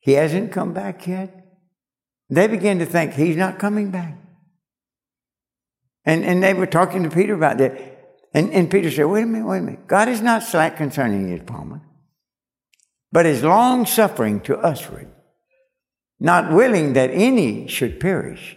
He 0.00 0.12
hasn't 0.12 0.52
come 0.52 0.72
back 0.72 1.06
yet. 1.06 1.44
They 2.30 2.46
began 2.46 2.78
to 2.78 2.86
think 2.86 3.14
he's 3.14 3.36
not 3.36 3.58
coming 3.58 3.90
back. 3.90 4.18
And, 6.04 6.24
and 6.24 6.42
they 6.42 6.54
were 6.54 6.66
talking 6.66 7.02
to 7.02 7.10
Peter 7.10 7.34
about 7.34 7.58
that. 7.58 7.72
And, 8.34 8.52
and 8.52 8.70
Peter 8.70 8.90
said, 8.90 9.04
Wait 9.04 9.22
a 9.22 9.26
minute, 9.26 9.46
wait 9.46 9.58
a 9.58 9.62
minute. 9.62 9.86
God 9.86 10.08
is 10.08 10.20
not 10.20 10.42
slack 10.42 10.76
concerning 10.76 11.28
his 11.28 11.42
promise, 11.42 11.80
but 13.12 13.26
is 13.26 13.42
long 13.42 13.86
suffering 13.86 14.40
to 14.42 14.60
usward, 14.62 15.08
not 16.20 16.52
willing 16.52 16.92
that 16.94 17.10
any 17.10 17.66
should 17.68 18.00
perish, 18.00 18.56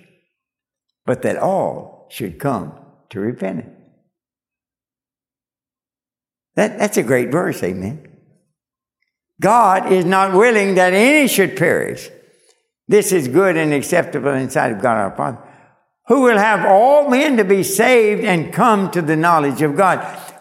but 1.06 1.22
that 1.22 1.38
all 1.38 2.08
should 2.10 2.40
come 2.40 2.74
to 3.10 3.20
repentance. 3.20 3.78
That, 6.56 6.80
that's 6.80 6.98
a 6.98 7.04
great 7.04 7.32
verse, 7.32 7.62
amen. 7.62 8.17
God 9.40 9.92
is 9.92 10.06
not 10.06 10.34
willing 10.34 10.76
that 10.76 10.94
any 10.94 11.28
should 11.28 11.58
perish. 11.58 12.10
This 12.88 13.12
is 13.12 13.28
good 13.28 13.58
and 13.58 13.74
acceptable 13.74 14.34
in 14.34 14.50
sight 14.50 14.72
of 14.72 14.82
God 14.82 14.98
our 14.98 15.16
Father, 15.16 15.40
who 16.08 16.22
will 16.22 16.38
have 16.38 16.66
all 16.66 17.10
men 17.10 17.38
to 17.38 17.44
be 17.44 17.64
saved 17.64 18.24
and 18.24 18.54
come 18.54 18.90
to 18.92 19.02
the 19.02 19.16
knowledge 19.16 19.62
of 19.62 19.76
God. 19.76 20.00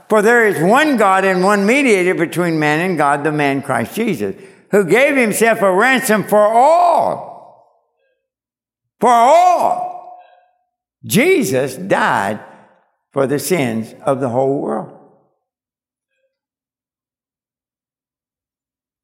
For 0.08 0.22
there 0.22 0.46
is 0.46 0.62
one 0.62 0.96
God 0.96 1.24
and 1.24 1.42
one 1.42 1.66
mediator 1.66 2.14
between 2.14 2.58
man 2.58 2.80
and 2.80 2.96
God, 2.96 3.24
the 3.24 3.32
man 3.32 3.62
Christ 3.62 3.96
Jesus, 3.96 4.36
who 4.70 4.84
gave 4.84 5.16
himself 5.16 5.60
a 5.62 5.72
ransom 5.72 6.24
for 6.24 6.38
all. 6.38 7.34
For 9.00 9.10
all. 9.10 10.18
Jesus 11.04 11.76
died 11.76 12.40
for 13.12 13.26
the 13.26 13.38
sins 13.38 13.94
of 14.02 14.20
the 14.20 14.28
whole 14.28 14.60
world. 14.60 14.95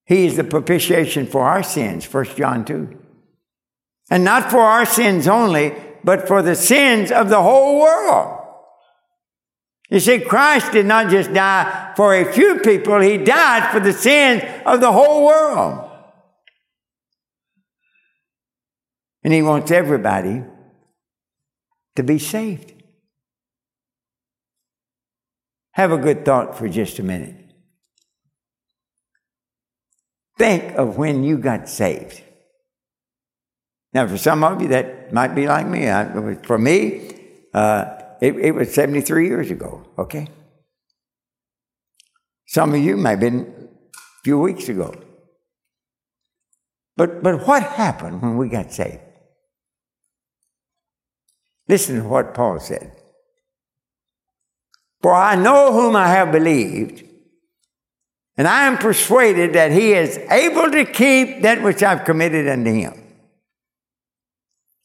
He 0.04 0.26
is 0.26 0.36
the 0.36 0.44
propitiation 0.44 1.26
for 1.26 1.42
our 1.42 1.62
sins, 1.62 2.12
1 2.12 2.24
John 2.36 2.64
2. 2.64 2.98
And 4.10 4.24
not 4.24 4.50
for 4.50 4.60
our 4.60 4.84
sins 4.84 5.28
only, 5.28 5.74
but 6.04 6.26
for 6.26 6.42
the 6.42 6.56
sins 6.56 7.10
of 7.10 7.28
the 7.28 7.40
whole 7.40 7.80
world. 7.80 8.38
You 9.88 10.00
see, 10.00 10.20
Christ 10.20 10.72
did 10.72 10.86
not 10.86 11.10
just 11.10 11.32
die 11.32 11.92
for 11.96 12.14
a 12.14 12.32
few 12.32 12.60
people, 12.60 13.00
He 13.00 13.18
died 13.18 13.70
for 13.70 13.80
the 13.80 13.92
sins 13.92 14.42
of 14.64 14.80
the 14.80 14.90
whole 14.90 15.24
world. 15.24 15.90
And 19.22 19.32
He 19.32 19.42
wants 19.42 19.70
everybody 19.70 20.42
to 21.96 22.02
be 22.02 22.18
saved. 22.18 22.72
Have 25.72 25.92
a 25.92 25.98
good 25.98 26.24
thought 26.24 26.56
for 26.56 26.68
just 26.68 26.98
a 26.98 27.02
minute. 27.02 27.41
Think 30.42 30.74
of 30.74 30.96
when 30.96 31.22
you 31.22 31.38
got 31.38 31.68
saved. 31.68 32.20
Now, 33.92 34.08
for 34.08 34.18
some 34.18 34.42
of 34.42 34.60
you, 34.60 34.66
that 34.70 35.12
might 35.12 35.36
be 35.36 35.46
like 35.46 35.68
me. 35.68 35.88
I, 35.88 36.34
for 36.42 36.58
me, 36.58 37.12
uh, 37.54 37.84
it, 38.20 38.34
it, 38.34 38.52
was 38.52 38.74
73 38.74 39.28
years 39.28 39.52
ago, 39.52 39.86
okay? 39.96 40.26
Some 42.48 42.74
of 42.74 42.80
you 42.80 42.96
may 42.96 43.10
have 43.10 43.20
been 43.20 43.68
a 43.94 44.22
few 44.24 44.40
weeks 44.40 44.68
ago. 44.68 44.92
But, 46.96 47.22
but 47.22 47.46
what 47.46 47.62
happened 47.62 48.20
when 48.20 48.36
we 48.36 48.48
got 48.48 48.72
saved? 48.72 48.98
Listen 51.68 52.02
to 52.02 52.08
what 52.08 52.34
Paul 52.34 52.58
said. 52.58 52.90
For 55.02 55.14
I 55.14 55.36
know 55.36 55.72
whom 55.72 55.94
I 55.94 56.08
have 56.08 56.32
believed, 56.32 57.11
and 58.36 58.48
I 58.48 58.66
am 58.66 58.78
persuaded 58.78 59.52
that 59.54 59.72
he 59.72 59.92
is 59.92 60.18
able 60.30 60.70
to 60.70 60.84
keep 60.84 61.42
that 61.42 61.62
which 61.62 61.82
I've 61.82 62.04
committed 62.04 62.48
unto 62.48 62.72
him. 62.72 63.02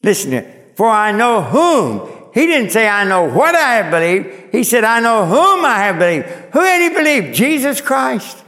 Listen 0.04 0.32
to. 0.32 0.58
For 0.76 0.88
I 0.88 1.12
know 1.12 1.42
whom. 1.42 2.32
He 2.34 2.46
didn't 2.46 2.72
say, 2.72 2.88
I 2.88 3.04
know 3.04 3.24
what 3.24 3.56
I 3.56 3.76
have 3.76 3.90
believed. 3.90 4.52
He 4.52 4.64
said, 4.64 4.84
I 4.84 5.00
know 5.00 5.26
whom 5.26 5.66
I 5.66 5.80
have 5.80 5.98
believed. 5.98 6.28
Who 6.54 6.60
had 6.60 6.82
he 6.82 6.96
believed? 6.96 7.36
Jesus 7.36 7.82
Christ. 7.82 8.44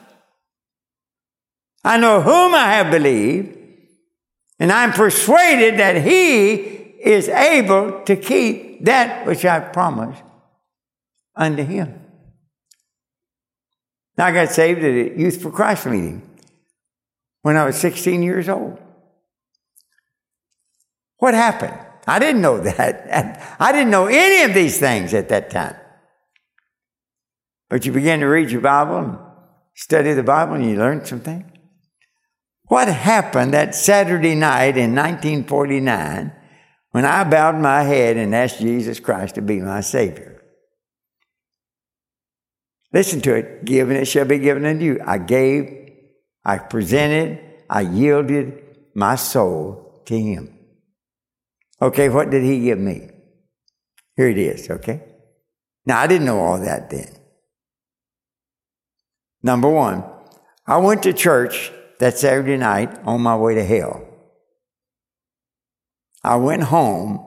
I 1.84 1.98
know 1.98 2.22
whom 2.22 2.54
I 2.54 2.74
have 2.74 2.92
believed, 2.92 3.58
and 4.60 4.72
I'm 4.72 4.92
persuaded 4.92 5.80
that 5.80 6.04
he 6.04 6.56
is 6.56 7.30
able 7.30 8.02
to 8.04 8.16
keep 8.16 8.86
that 8.86 9.26
which 9.26 9.46
I've 9.46 9.72
promised 9.72 10.22
unto 11.36 11.64
him. 11.64 12.00
I 14.22 14.32
got 14.32 14.50
saved 14.50 14.84
at 14.84 14.92
a 14.92 15.20
Youth 15.20 15.42
for 15.42 15.52
Christ 15.52 15.86
meeting 15.86 16.30
when 17.42 17.58
I 17.58 17.66
was 17.66 17.78
16 17.78 18.24
years 18.24 18.50
old. 18.50 18.80
What 21.18 21.34
happened? 21.34 21.78
I 22.08 22.20
didn't 22.20 22.42
know 22.42 22.60
that. 22.60 23.56
I 23.60 23.72
didn't 23.72 23.92
know 23.92 24.08
any 24.08 24.44
of 24.44 24.54
these 24.54 24.80
things 24.80 25.14
at 25.14 25.30
that 25.30 25.50
time. 25.50 25.76
But 27.70 27.86
you 27.86 27.92
begin 27.92 28.22
to 28.22 28.26
read 28.26 28.50
your 28.50 28.62
Bible 28.62 28.98
and 28.98 29.18
study 29.76 30.14
the 30.14 30.24
Bible 30.24 30.56
and 30.56 30.66
you 30.66 30.78
learn 30.78 31.06
something. 31.06 31.52
What 32.64 32.88
happened 32.88 33.54
that 33.54 33.76
Saturday 33.76 34.36
night 34.36 34.78
in 34.78 34.96
1949 34.96 36.32
when 36.92 37.06
I 37.06 37.24
bowed 37.24 37.60
my 37.60 37.84
head 37.84 38.18
and 38.18 38.34
asked 38.34 38.60
Jesus 38.60 39.00
Christ 39.00 39.36
to 39.36 39.42
be 39.42 39.60
my 39.60 39.82
Savior? 39.82 40.39
Listen 42.92 43.22
to 43.22 43.36
it. 43.36 43.66
Given 43.66 43.98
it 43.98 44.06
shall 44.06 44.26
be 44.26 44.40
given 44.40 44.66
unto 44.66 44.84
you. 44.84 45.02
I 45.06 45.18
gave, 45.18 45.92
I 46.44 46.58
presented, 46.58 47.40
I 47.70 47.82
yielded 47.82 48.64
my 48.96 49.16
soul 49.16 50.02
to 50.06 50.20
him. 50.20 50.58
Okay, 51.82 52.10
what 52.10 52.30
did 52.30 52.44
he 52.44 52.62
give 52.62 52.80
me? 52.80 53.10
Here 54.16 54.28
it 54.28 54.38
is, 54.38 54.70
okay? 54.70 55.02
Now, 55.86 56.00
I 56.00 56.08
didn't 56.08 56.26
know 56.26 56.40
all 56.40 56.60
that 56.60 56.90
then. 56.90 57.16
Number 59.42 59.70
one, 59.70 60.04
I 60.68 60.78
went 60.78 61.04
to 61.04 61.14
church 61.14 61.72
that 62.00 62.18
Saturday 62.18 62.58
night 62.58 62.98
on 63.06 63.22
my 63.22 63.36
way 63.36 63.56
to 63.56 63.64
hell. 63.64 64.06
I 66.24 66.36
went 66.36 66.64
home 66.64 67.26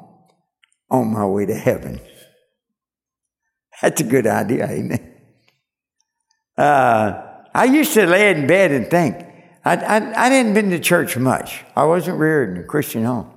on 0.90 1.12
my 1.12 1.24
way 1.24 1.46
to 1.46 1.54
heaven. 1.54 2.00
That's 3.80 4.00
a 4.02 4.04
good 4.04 4.26
idea, 4.26 4.70
ain't 4.70 4.92
it? 4.92 5.11
Uh, 6.62 7.20
I 7.52 7.64
used 7.64 7.92
to 7.94 8.06
lay 8.06 8.30
in 8.30 8.46
bed 8.46 8.70
and 8.70 8.88
think. 8.88 9.16
I, 9.64 9.74
I, 9.74 10.26
I 10.26 10.28
didn't 10.28 10.54
been 10.54 10.70
to 10.70 10.78
church 10.78 11.16
much. 11.16 11.64
I 11.74 11.84
wasn't 11.84 12.20
reared 12.20 12.56
in 12.56 12.62
a 12.62 12.66
Christian 12.66 13.04
home. 13.04 13.32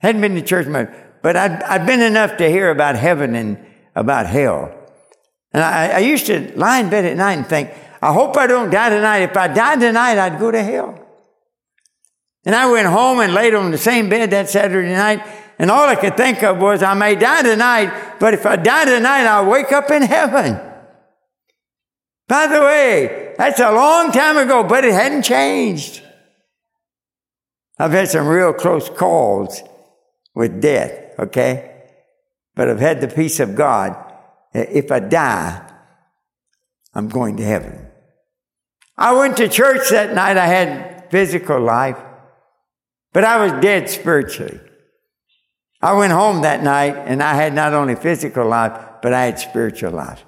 Hadn't 0.00 0.20
been 0.20 0.34
to 0.34 0.42
church 0.42 0.66
much, 0.66 0.90
but 1.22 1.34
I'd, 1.34 1.62
I'd 1.62 1.86
been 1.86 2.02
enough 2.02 2.36
to 2.36 2.50
hear 2.50 2.70
about 2.70 2.96
heaven 2.96 3.34
and 3.34 3.64
about 3.94 4.26
hell. 4.26 4.70
And 5.54 5.62
I, 5.62 5.88
I 5.88 5.98
used 6.00 6.26
to 6.26 6.52
lie 6.54 6.80
in 6.80 6.90
bed 6.90 7.06
at 7.06 7.16
night 7.16 7.38
and 7.38 7.46
think, 7.46 7.70
I 8.02 8.12
hope 8.12 8.36
I 8.36 8.46
don't 8.46 8.68
die 8.68 8.90
tonight. 8.90 9.20
If 9.20 9.36
I 9.36 9.48
die 9.48 9.76
tonight, 9.76 10.18
I'd 10.18 10.38
go 10.38 10.50
to 10.50 10.62
hell. 10.62 10.98
And 12.44 12.54
I 12.54 12.70
went 12.70 12.88
home 12.88 13.20
and 13.20 13.32
laid 13.32 13.54
on 13.54 13.70
the 13.70 13.78
same 13.78 14.10
bed 14.10 14.30
that 14.30 14.50
Saturday 14.50 14.92
night, 14.92 15.26
and 15.58 15.70
all 15.70 15.88
I 15.88 15.94
could 15.94 16.18
think 16.18 16.42
of 16.42 16.58
was, 16.58 16.82
I 16.82 16.92
may 16.92 17.14
die 17.14 17.44
tonight, 17.44 18.18
but 18.18 18.34
if 18.34 18.44
I 18.44 18.56
die 18.56 18.84
tonight, 18.84 19.24
I'll 19.24 19.46
wake 19.46 19.72
up 19.72 19.90
in 19.90 20.02
heaven. 20.02 20.71
By 22.28 22.46
the 22.46 22.60
way, 22.60 23.34
that's 23.36 23.60
a 23.60 23.72
long 23.72 24.12
time 24.12 24.36
ago, 24.36 24.62
but 24.62 24.84
it 24.84 24.92
hadn't 24.92 25.22
changed. 25.22 26.02
I've 27.78 27.92
had 27.92 28.08
some 28.08 28.26
real 28.26 28.52
close 28.52 28.88
calls 28.88 29.62
with 30.34 30.60
death, 30.60 31.18
okay? 31.18 31.82
But 32.54 32.68
I've 32.68 32.80
had 32.80 33.00
the 33.00 33.08
peace 33.08 33.40
of 33.40 33.54
God. 33.54 33.96
If 34.54 34.92
I 34.92 35.00
die, 35.00 35.68
I'm 36.94 37.08
going 37.08 37.36
to 37.38 37.44
heaven. 37.44 37.88
I 38.96 39.14
went 39.14 39.36
to 39.38 39.48
church 39.48 39.90
that 39.90 40.14
night. 40.14 40.36
I 40.36 40.46
had 40.46 41.10
physical 41.10 41.60
life, 41.60 41.98
but 43.12 43.24
I 43.24 43.44
was 43.44 43.62
dead 43.62 43.88
spiritually. 43.88 44.60
I 45.80 45.94
went 45.94 46.12
home 46.12 46.42
that 46.42 46.62
night 46.62 46.94
and 46.96 47.22
I 47.22 47.34
had 47.34 47.54
not 47.54 47.74
only 47.74 47.96
physical 47.96 48.46
life, 48.46 48.72
but 49.02 49.12
I 49.12 49.24
had 49.24 49.38
spiritual 49.40 49.90
life. 49.90 50.24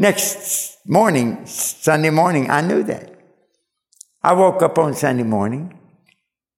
Next 0.00 0.78
morning, 0.86 1.44
Sunday 1.46 2.10
morning, 2.10 2.50
I 2.50 2.60
knew 2.60 2.82
that. 2.84 3.14
I 4.22 4.32
woke 4.32 4.62
up 4.62 4.78
on 4.78 4.94
Sunday 4.94 5.24
morning. 5.24 5.78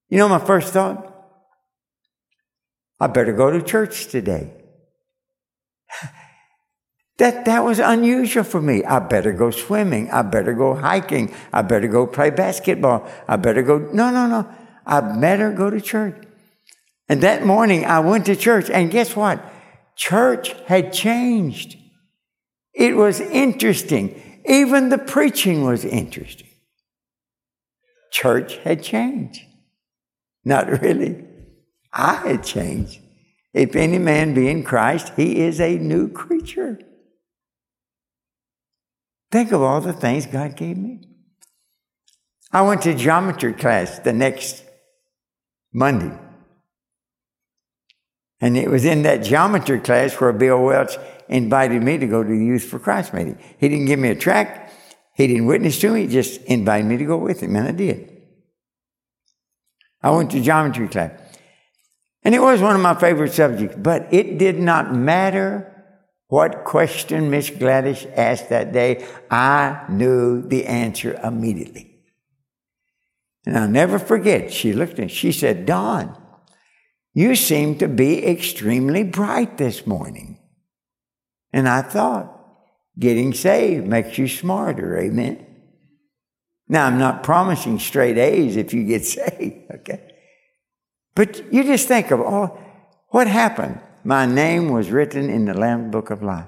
You 0.09 0.19
know 0.19 0.29
my 0.29 0.39
first 0.39 0.73
thought? 0.73 1.07
I 2.99 3.07
better 3.07 3.33
go 3.33 3.51
to 3.51 3.63
church 3.63 4.07
today. 4.07 4.53
That, 7.19 7.45
that 7.45 7.63
was 7.63 7.79
unusual 7.81 8.45
for 8.45 8.63
me. 8.63 8.83
I 8.83 8.99
better 8.99 9.35
go 9.35 9.51
swimming. 9.51 10.11
I 10.11 10.23
better 10.23 10.55
go 10.55 10.75
hiking. 10.75 11.35
I 11.53 11.61
better 11.61 11.87
go 11.87 12.07
play 12.07 12.31
basketball. 12.31 13.07
I 13.29 13.37
better 13.37 13.61
go. 13.63 13.77
No, 13.77 14.11
no, 14.11 14.27
no. 14.27 14.49
I 14.87 15.03
better 15.21 15.53
go 15.53 15.69
to 15.69 15.83
church. 15.83 16.17
And 17.11 17.21
that 17.23 17.45
morning 17.45 17.85
I 17.85 18.01
went 18.01 18.25
to 18.25 18.37
church, 18.37 18.71
and 18.71 18.91
guess 18.91 19.15
what? 19.15 19.45
Church 19.97 20.55
had 20.65 20.95
changed. 20.95 21.77
It 22.73 22.97
was 22.97 23.21
interesting. 23.21 24.41
Even 24.47 24.89
the 24.89 24.99
preaching 24.99 25.65
was 25.65 25.85
interesting. 25.85 26.49
Church 28.11 28.57
had 28.59 28.83
changed. 28.83 29.43
Not 30.45 30.69
really. 30.83 31.25
I 31.93 32.15
had 32.15 32.45
changed. 32.45 33.01
If 33.53 33.75
any 33.75 33.99
man 33.99 34.35
be 34.35 34.49
in 34.49 34.63
Christ, 34.63 35.13
he 35.17 35.41
is 35.41 35.61
a 35.61 35.77
new 35.77 36.09
creature. 36.09 36.79
Think 39.31 39.53
of 39.53 39.63
all 39.63 39.81
the 39.81 39.93
things 39.93 40.27
God 40.27 40.57
gave 40.57 40.77
me. 40.77 41.01
I 42.53 42.63
went 42.63 42.83
to 42.83 42.95
geometry 42.95 43.53
class 43.53 43.99
the 44.01 44.13
next 44.13 44.65
Monday. 45.73 46.17
And 48.41 48.57
it 48.57 48.71
was 48.71 48.85
in 48.85 49.03
that 49.03 49.23
geometry 49.23 49.81
class 49.81 50.15
where 50.15 50.33
Bill 50.33 50.63
Welch 50.63 50.97
invited 51.31 51.83
me 51.83 51.97
to 51.97 52.07
go 52.07 52.23
to 52.23 52.29
the 52.29 52.45
Youth 52.45 52.65
for 52.65 52.79
Christ 52.79 53.15
meeting. 53.15 53.39
He 53.59 53.69
didn't 53.69 53.87
give 53.87 53.99
me 53.99 54.11
a 54.11 54.15
track. 54.15 54.71
He 55.15 55.27
didn't 55.27 55.47
witness 55.47 55.81
to 55.81 55.93
me. 55.93 56.03
He 56.03 56.09
just 56.09 56.43
invited 56.43 56.87
me 56.87 56.97
to 56.99 57.05
go 57.05 57.17
with 57.17 57.41
him, 57.41 57.57
and 57.57 57.69
I 57.69 57.73
did. 57.73 58.11
I 60.03 60.11
went 60.11 60.33
to 60.33 60.41
geometry 60.41 60.89
class. 60.89 61.13
And 62.23 62.35
it 62.35 62.41
was 62.43 62.61
one 62.61 62.75
of 62.75 62.83
my 62.83 62.95
favorite 62.95 63.33
subjects, 63.33 63.77
but 63.79 64.13
it 64.13 64.39
did 64.39 64.59
not 64.59 64.95
matter 64.95 65.67
what 66.29 66.65
question 66.65 67.31
Miss 67.31 67.49
Gladys 67.49 68.07
asked 68.17 68.51
that 68.51 68.73
day. 68.73 69.07
I 69.31 69.85
knew 69.89 70.43
the 70.43 70.67
answer 70.67 71.19
immediately. 71.23 72.03
And 73.47 73.57
I'll 73.57 73.69
never 73.69 73.99
forget, 73.99 74.53
she 74.53 74.73
looked 74.73 74.93
at 74.95 74.99
me, 74.99 75.09
she 75.09 75.33
said, 75.33 75.65
Don, 75.65 76.17
you 77.15 77.35
seem 77.35 77.79
to 77.79 77.89
be 77.89 78.27
extremely 78.27 79.03
bright 79.03 79.59
this 79.59 79.87
morning. 79.87 80.40
And 81.53 81.69
I 81.69 81.83
thought, 81.83 82.37
getting 82.99 83.35
saved 83.35 83.87
makes 83.87 84.19
you 84.19 84.29
smarter, 84.29 84.99
amen? 84.99 85.47
Now, 86.69 86.87
I'm 86.87 86.99
not 86.99 87.23
promising 87.23 87.79
straight 87.79 88.19
A's 88.19 88.57
if 88.57 88.73
you 88.73 88.85
get 88.85 89.05
saved, 89.17 89.71
okay? 89.71 90.13
But 91.15 91.53
you 91.53 91.65
just 91.65 91.89
think 91.89 92.11
of 92.11 92.21
all, 92.21 92.59
what 93.09 93.27
happened? 93.27 93.81
My 94.05 94.27
name 94.27 94.71
was 94.71 94.91
written 94.91 95.29
in 95.29 95.45
the 95.45 95.55
Lamb 95.55 95.91
Book 95.91 96.11
of 96.11 96.23
Life. 96.23 96.47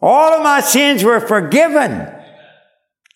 All 0.00 0.34
of 0.34 0.42
my 0.42 0.60
sins 0.60 1.02
were 1.02 1.20
forgiven, 1.20 2.12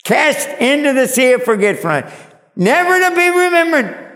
cast 0.05 0.49
into 0.61 0.93
the 0.93 1.07
sea 1.07 1.33
of 1.35 1.45
forgetfulness, 1.45 2.13
never 2.57 2.99
to 2.99 3.15
be 3.15 3.29
remembered 3.29 4.13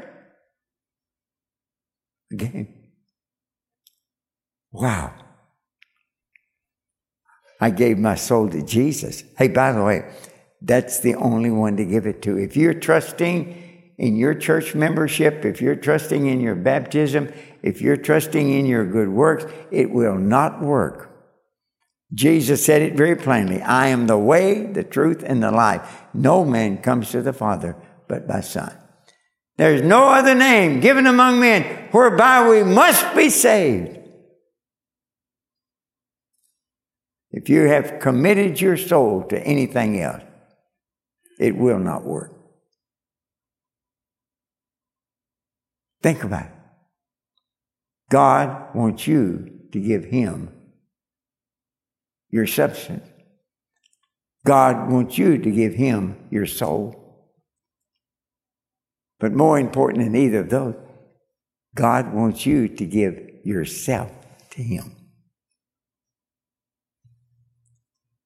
again. 2.33 2.75
Wow. 4.73 5.15
I 7.61 7.71
gave 7.71 7.99
my 7.99 8.15
soul 8.15 8.49
to 8.51 8.63
Jesus. 8.63 9.25
Hey, 9.39 9.49
by 9.49 9.73
the 9.73 9.83
way, 9.83 10.11
that's 10.61 11.01
the 11.01 11.15
only 11.15 11.51
one 11.51 11.77
to 11.77 11.85
give 11.85 12.07
it 12.07 12.23
to. 12.23 12.39
If 12.39 12.57
you're 12.57 12.75
trusting 12.75 13.95
in 13.99 14.17
your 14.17 14.35
church 14.35 14.75
membership, 14.75 15.45
if 15.45 15.63
you're 15.63 15.77
trusting 15.77 16.27
in 16.27 16.41
your 16.41 16.55
baptism, 16.55 17.33
if 17.63 17.81
you're 17.81 17.97
trusting 17.97 18.53
in 18.53 18.67
your 18.67 18.85
good 18.87 19.09
works, 19.09 19.47
it 19.71 19.91
will 19.91 20.17
not 20.17 20.61
work. 20.61 21.13
Jesus 22.15 22.65
said 22.65 22.83
it 22.83 22.95
very 22.95 23.17
plainly 23.17 23.61
I 23.63 23.89
am 23.89 24.07
the 24.07 24.19
way, 24.19 24.67
the 24.67 24.85
truth, 24.85 25.25
and 25.27 25.43
the 25.43 25.51
life. 25.51 26.05
No 26.15 26.45
man 26.45 26.79
comes 26.79 27.11
to 27.11 27.23
the 27.23 27.33
Father 27.33 27.77
but 28.09 28.29
by 28.29 28.41
Son. 28.41 28.77
There's 29.57 29.83
no 29.83 30.09
other 30.09 30.35
name 30.35 30.81
given 30.81 31.07
among 31.07 31.41
men 31.41 31.89
whereby 31.91 32.49
we 32.49 32.63
must 32.63 33.15
be 33.17 33.31
saved. 33.31 33.99
If 37.37 37.51
you 37.51 37.69
have 37.69 38.01
committed 38.01 38.63
your 38.63 38.79
soul 38.79 39.23
to 39.25 39.39
anything 39.39 40.01
else, 40.01 40.23
it 41.39 41.55
will 41.55 41.79
not 41.79 42.03
work. 42.03 42.33
Think 46.03 46.25
about 46.25 46.47
it. 46.47 46.53
God 48.11 48.75
wants 48.75 49.07
you 49.07 49.51
to 49.73 49.79
give 49.79 50.05
Him 50.05 50.49
your 52.31 52.47
substance. 52.47 53.07
God 54.47 54.91
wants 54.91 55.19
you 55.19 55.37
to 55.37 55.51
give 55.51 55.75
Him 55.75 56.17
your 56.31 56.47
soul. 56.47 57.29
But 59.21 59.35
more 59.35 59.59
important 59.59 60.05
than 60.05 60.17
either 60.17 60.41
of 60.41 60.49
those, 60.49 60.77
God 61.75 62.15
wants 62.15 62.47
you 62.47 62.67
to 62.67 62.87
give 62.87 63.31
yourself 63.45 64.11
to 64.53 64.63
Him. 64.63 64.96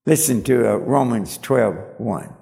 Listen 0.07 0.42
to 0.44 0.72
uh, 0.72 0.76
Romans 0.76 1.38
12 1.38 1.98
1. 1.98 2.34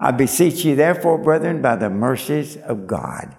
I 0.00 0.10
beseech 0.12 0.64
you, 0.64 0.76
therefore, 0.76 1.18
brethren, 1.18 1.60
by 1.60 1.76
the 1.76 1.90
mercies 1.90 2.56
of 2.56 2.86
God 2.86 3.36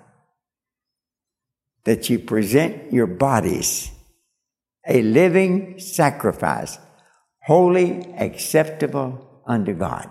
that 1.86 2.10
you 2.10 2.20
present 2.20 2.92
your 2.92 3.08
bodies 3.08 3.92
a 4.88 5.02
living 5.04 5.80
sacrifice, 5.80 6.80
holy, 7.44 8.14
acceptable 8.16 9.42
unto 9.46 9.74
God, 9.74 10.10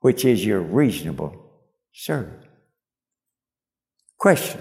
which 0.00 0.24
is 0.24 0.44
your 0.44 0.60
reasonable 0.60 1.34
service. 1.92 2.46
Question 4.18 4.60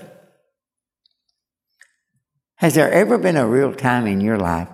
Has 2.56 2.76
there 2.76 2.91
ever 2.91 3.18
been 3.18 3.38
a 3.38 3.47
real 3.47 3.74
time 3.74 4.08
in 4.08 4.22
your 4.22 4.38
life 4.38 4.70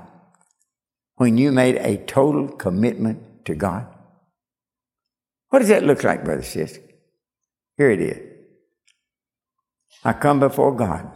when 1.16 1.38
you 1.38 1.52
made 1.52 1.76
a 1.76 1.98
total 1.98 2.48
commitment 2.48 3.46
to 3.46 3.56
God? 3.56 3.88
What 5.50 5.60
does 5.60 5.70
that 5.70 5.84
look 5.84 6.04
like, 6.04 6.26
brother, 6.26 6.44
sis? 6.44 6.80
Here 7.78 7.92
it 7.92 8.02
is. 8.02 8.20
I 10.04 10.14
come 10.14 10.40
before 10.40 10.76
God. 10.76 11.12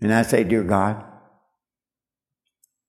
And 0.00 0.12
I 0.12 0.22
say, 0.22 0.44
Dear 0.44 0.64
God, 0.64 1.04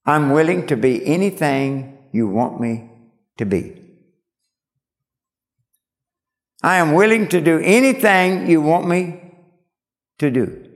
I'm 0.05 0.32
willing 0.32 0.68
to 0.68 0.78
be 0.78 1.05
anything 1.05 1.97
you 2.12 2.28
want 2.28 2.59
me 2.59 2.89
to 3.38 3.45
be. 3.45 3.78
I 6.64 6.78
am 6.78 6.93
willing 6.93 7.28
to 7.30 7.41
do 7.41 7.59
anything 7.59 8.49
you 8.49 8.62
want 8.62 8.88
me 8.88 9.20
to 10.20 10.30
do. 10.30 10.70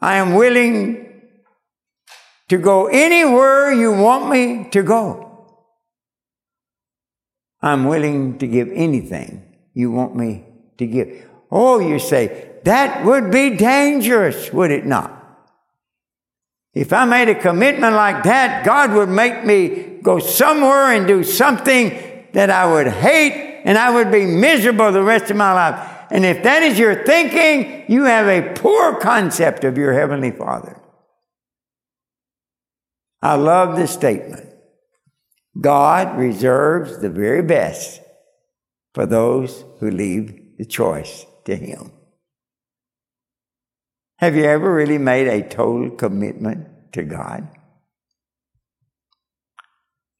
I 0.00 0.16
am 0.16 0.34
willing 0.34 1.09
to 2.50 2.58
go 2.58 2.88
anywhere 2.88 3.70
you 3.72 3.92
want 3.92 4.28
me 4.28 4.68
to 4.70 4.82
go. 4.82 5.46
I'm 7.62 7.84
willing 7.84 8.38
to 8.38 8.46
give 8.48 8.68
anything 8.74 9.56
you 9.72 9.92
want 9.92 10.16
me 10.16 10.44
to 10.78 10.86
give. 10.86 11.28
Oh, 11.52 11.78
you 11.78 12.00
say, 12.00 12.58
that 12.64 13.04
would 13.04 13.30
be 13.30 13.56
dangerous, 13.56 14.52
would 14.52 14.72
it 14.72 14.84
not? 14.84 15.16
If 16.74 16.92
I 16.92 17.04
made 17.04 17.28
a 17.28 17.36
commitment 17.36 17.94
like 17.94 18.24
that, 18.24 18.64
God 18.64 18.94
would 18.94 19.08
make 19.08 19.44
me 19.44 20.00
go 20.02 20.18
somewhere 20.18 20.92
and 20.92 21.06
do 21.06 21.22
something 21.22 22.26
that 22.32 22.50
I 22.50 22.72
would 22.72 22.88
hate 22.88 23.62
and 23.64 23.78
I 23.78 23.90
would 23.90 24.10
be 24.10 24.26
miserable 24.26 24.90
the 24.90 25.02
rest 25.02 25.30
of 25.30 25.36
my 25.36 25.52
life. 25.52 25.88
And 26.10 26.24
if 26.24 26.42
that 26.42 26.64
is 26.64 26.80
your 26.80 27.04
thinking, 27.04 27.84
you 27.88 28.04
have 28.04 28.26
a 28.26 28.54
poor 28.54 28.96
concept 28.96 29.62
of 29.62 29.78
your 29.78 29.92
Heavenly 29.92 30.32
Father. 30.32 30.79
I 33.22 33.34
love 33.34 33.76
this 33.76 33.92
statement. 33.92 34.46
God 35.60 36.18
reserves 36.18 36.98
the 36.98 37.10
very 37.10 37.42
best 37.42 38.00
for 38.94 39.06
those 39.06 39.64
who 39.78 39.90
leave 39.90 40.56
the 40.58 40.64
choice 40.64 41.26
to 41.44 41.54
Him. 41.56 41.92
Have 44.18 44.36
you 44.36 44.44
ever 44.44 44.72
really 44.72 44.98
made 44.98 45.26
a 45.26 45.46
total 45.46 45.90
commitment 45.90 46.92
to 46.92 47.02
God? 47.02 47.48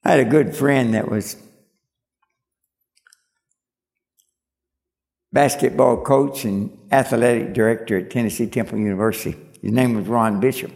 I 0.04 0.12
had 0.12 0.20
a 0.20 0.24
good 0.24 0.56
friend 0.56 0.94
that 0.94 1.10
was 1.10 1.36
basketball 5.32 6.02
coach 6.02 6.44
and 6.44 6.76
athletic 6.90 7.52
director 7.52 7.98
at 7.98 8.10
Tennessee 8.10 8.46
Temple 8.46 8.78
University. 8.78 9.36
His 9.60 9.72
name 9.72 9.94
was 9.94 10.06
Ron 10.06 10.40
Bishop. 10.40 10.72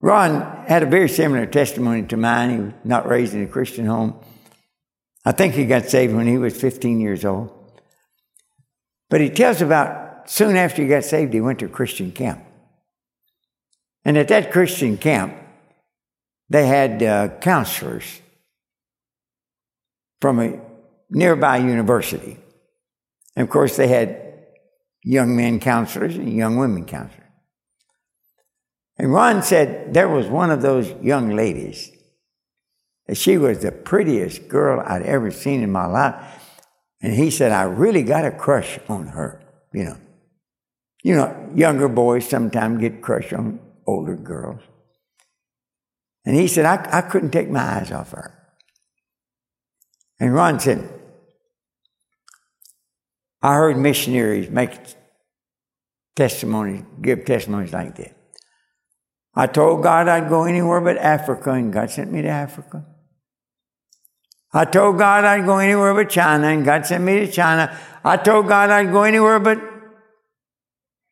Ron 0.00 0.64
had 0.66 0.82
a 0.82 0.86
very 0.86 1.08
similar 1.08 1.46
testimony 1.46 2.02
to 2.04 2.16
mine. 2.16 2.50
He 2.50 2.60
was 2.60 2.72
not 2.84 3.08
raised 3.08 3.34
in 3.34 3.42
a 3.42 3.48
Christian 3.48 3.86
home. 3.86 4.18
I 5.24 5.32
think 5.32 5.54
he 5.54 5.66
got 5.66 5.86
saved 5.86 6.14
when 6.14 6.26
he 6.26 6.38
was 6.38 6.58
15 6.58 7.00
years 7.00 7.24
old. 7.24 7.50
But 9.10 9.20
he 9.20 9.28
tells 9.28 9.60
about 9.60 10.30
soon 10.30 10.56
after 10.56 10.80
he 10.80 10.88
got 10.88 11.04
saved, 11.04 11.34
he 11.34 11.40
went 11.40 11.58
to 11.58 11.66
a 11.66 11.68
Christian 11.68 12.12
camp. 12.12 12.42
And 14.04 14.16
at 14.16 14.28
that 14.28 14.52
Christian 14.52 14.96
camp, 14.96 15.34
they 16.48 16.66
had 16.66 17.02
uh, 17.02 17.28
counselors 17.40 18.20
from 20.20 20.40
a 20.40 20.60
nearby 21.10 21.58
university. 21.58 22.38
And 23.36 23.44
of 23.46 23.50
course, 23.50 23.76
they 23.76 23.88
had 23.88 24.44
young 25.02 25.36
men 25.36 25.60
counselors 25.60 26.16
and 26.16 26.32
young 26.32 26.56
women 26.56 26.86
counselors. 26.86 27.19
And 29.00 29.14
Ron 29.14 29.42
said 29.42 29.94
there 29.94 30.10
was 30.10 30.26
one 30.26 30.50
of 30.50 30.60
those 30.60 30.92
young 31.00 31.34
ladies. 31.34 31.90
She 33.14 33.38
was 33.38 33.60
the 33.60 33.72
prettiest 33.72 34.46
girl 34.46 34.84
I'd 34.86 35.04
ever 35.04 35.30
seen 35.30 35.62
in 35.62 35.72
my 35.72 35.86
life. 35.86 36.22
And 37.00 37.14
he 37.14 37.30
said, 37.30 37.50
I 37.50 37.62
really 37.62 38.02
got 38.02 38.26
a 38.26 38.30
crush 38.30 38.78
on 38.90 39.06
her, 39.06 39.42
you 39.72 39.84
know. 39.84 39.96
You 41.02 41.16
know, 41.16 41.50
younger 41.54 41.88
boys 41.88 42.28
sometimes 42.28 42.82
get 42.82 43.00
crush 43.00 43.32
on 43.32 43.58
older 43.86 44.16
girls. 44.16 44.60
And 46.26 46.36
he 46.36 46.46
said, 46.46 46.66
I, 46.66 46.98
I 46.98 47.00
couldn't 47.00 47.30
take 47.30 47.48
my 47.48 47.78
eyes 47.78 47.90
off 47.90 48.10
her. 48.10 48.38
And 50.18 50.34
Ron 50.34 50.60
said, 50.60 50.86
I 53.40 53.54
heard 53.54 53.78
missionaries 53.78 54.50
make 54.50 54.78
testimonies, 56.14 56.82
give 57.00 57.24
testimonies 57.24 57.72
like 57.72 57.96
that. 57.96 58.19
I 59.34 59.46
told 59.46 59.82
God 59.82 60.08
I'd 60.08 60.28
go 60.28 60.44
anywhere 60.44 60.80
but 60.80 60.96
Africa, 60.98 61.52
and 61.52 61.72
God 61.72 61.90
sent 61.90 62.10
me 62.10 62.22
to 62.22 62.28
Africa. 62.28 62.84
I 64.52 64.64
told 64.64 64.98
God 64.98 65.24
I'd 65.24 65.46
go 65.46 65.58
anywhere 65.58 65.94
but 65.94 66.10
China, 66.10 66.48
and 66.48 66.64
God 66.64 66.84
sent 66.84 67.04
me 67.04 67.20
to 67.20 67.30
China. 67.30 67.76
I 68.04 68.16
told 68.16 68.48
God 68.48 68.70
I'd 68.70 68.90
go 68.90 69.04
anywhere 69.04 69.38
but 69.38 69.60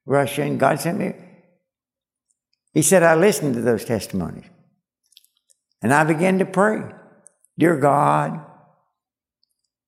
Russia, 0.06 0.42
and 0.42 0.58
God 0.58 0.80
sent 0.80 0.98
me. 0.98 1.14
He 2.72 2.82
said, 2.82 3.02
I 3.02 3.14
listened 3.14 3.54
to 3.54 3.60
those 3.60 3.84
testimonies. 3.84 4.46
And 5.80 5.94
I 5.94 6.04
began 6.04 6.38
to 6.38 6.44
pray 6.44 6.82
Dear 7.58 7.76
God, 7.76 8.40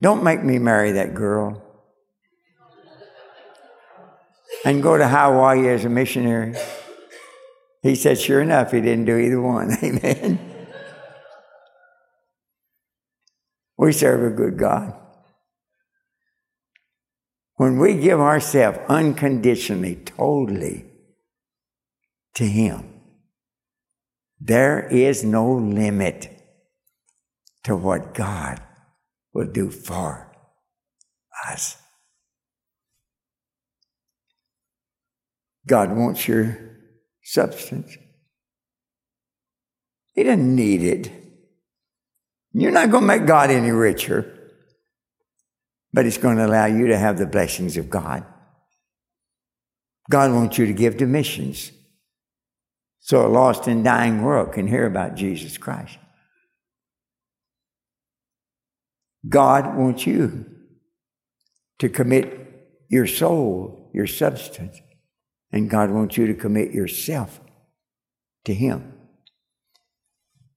don't 0.02 0.24
make 0.24 0.42
me 0.42 0.58
marry 0.58 0.92
that 0.92 1.14
girl 1.14 1.62
and 4.64 4.82
go 4.82 4.98
to 4.98 5.06
Hawaii 5.06 5.68
as 5.68 5.84
a 5.84 5.88
missionary. 5.88 6.56
He 7.82 7.94
said, 7.94 8.18
Sure 8.18 8.40
enough, 8.40 8.72
he 8.72 8.80
didn't 8.80 9.06
do 9.06 9.16
either 9.16 9.40
one. 9.40 9.72
Amen. 9.82 10.38
we 13.78 13.92
serve 13.92 14.30
a 14.30 14.34
good 14.34 14.58
God. 14.58 14.94
When 17.56 17.78
we 17.78 17.98
give 17.98 18.20
ourselves 18.20 18.78
unconditionally, 18.88 19.96
totally 19.96 20.86
to 22.34 22.44
Him, 22.44 23.00
there 24.38 24.86
is 24.88 25.24
no 25.24 25.52
limit 25.52 26.30
to 27.64 27.76
what 27.76 28.14
God 28.14 28.62
will 29.34 29.50
do 29.50 29.70
for 29.70 30.34
us. 31.46 31.76
God 35.66 35.94
wants 35.94 36.26
your 36.26 36.69
substance. 37.30 37.96
He 40.14 40.24
doesn't 40.24 40.56
need 40.56 40.82
it. 40.82 41.12
You're 42.52 42.72
not 42.72 42.90
going 42.90 43.02
to 43.02 43.06
make 43.06 43.26
God 43.26 43.50
any 43.50 43.70
richer, 43.70 44.50
but 45.92 46.04
He's 46.04 46.18
going 46.18 46.38
to 46.38 46.46
allow 46.46 46.66
you 46.66 46.88
to 46.88 46.98
have 46.98 47.18
the 47.18 47.26
blessings 47.26 47.76
of 47.76 47.88
God. 47.88 48.26
God 50.10 50.32
wants 50.32 50.58
you 50.58 50.66
to 50.66 50.72
give 50.72 50.96
to 50.98 51.06
missions 51.06 51.70
so 52.98 53.24
a 53.24 53.28
lost 53.28 53.68
and 53.68 53.84
dying 53.84 54.22
world 54.22 54.52
can 54.52 54.66
hear 54.66 54.84
about 54.84 55.14
Jesus 55.14 55.56
Christ. 55.56 55.98
God 59.28 59.76
wants 59.76 60.04
you 60.04 60.46
to 61.78 61.88
commit 61.88 62.86
your 62.88 63.06
soul, 63.06 63.90
your 63.94 64.08
substance, 64.08 64.80
and 65.52 65.70
God 65.70 65.90
wants 65.90 66.16
you 66.16 66.26
to 66.26 66.34
commit 66.34 66.72
yourself 66.72 67.40
to 68.44 68.54
Him. 68.54 68.94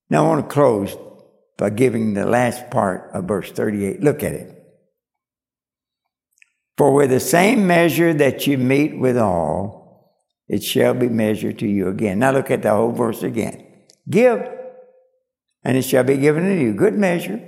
Now, 0.09 0.25
I 0.25 0.27
want 0.27 0.47
to 0.47 0.53
close 0.53 0.95
by 1.57 1.69
giving 1.69 2.13
the 2.13 2.25
last 2.25 2.69
part 2.69 3.11
of 3.13 3.25
verse 3.25 3.51
38. 3.51 4.01
Look 4.01 4.23
at 4.23 4.33
it. 4.33 4.59
For 6.77 6.93
with 6.93 7.09
the 7.09 7.19
same 7.19 7.67
measure 7.67 8.13
that 8.13 8.47
you 8.47 8.57
meet 8.57 8.97
withal, 8.97 9.83
it 10.47 10.63
shall 10.63 10.93
be 10.93 11.09
measured 11.09 11.59
to 11.59 11.67
you 11.67 11.87
again. 11.87 12.19
Now, 12.19 12.31
look 12.31 12.51
at 12.51 12.63
the 12.63 12.71
whole 12.71 12.91
verse 12.91 13.23
again. 13.23 13.65
Give, 14.09 14.41
and 15.63 15.77
it 15.77 15.83
shall 15.83 16.03
be 16.03 16.17
given 16.17 16.43
to 16.43 16.61
you. 16.61 16.73
Good 16.73 16.95
measure. 16.95 17.41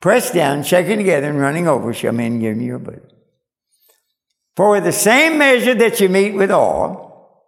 Pressed 0.00 0.34
down, 0.34 0.62
shaken 0.62 0.98
together, 0.98 1.28
and 1.28 1.40
running 1.40 1.66
over 1.66 1.92
shall 1.92 2.12
men 2.12 2.38
give 2.38 2.56
you 2.56 2.66
your 2.66 2.78
bosom. 2.78 3.17
For 4.58 4.70
with 4.70 4.82
the 4.82 4.92
same 4.92 5.38
measure 5.38 5.72
that 5.72 6.00
you 6.00 6.08
meet 6.08 6.34
withal, 6.34 7.44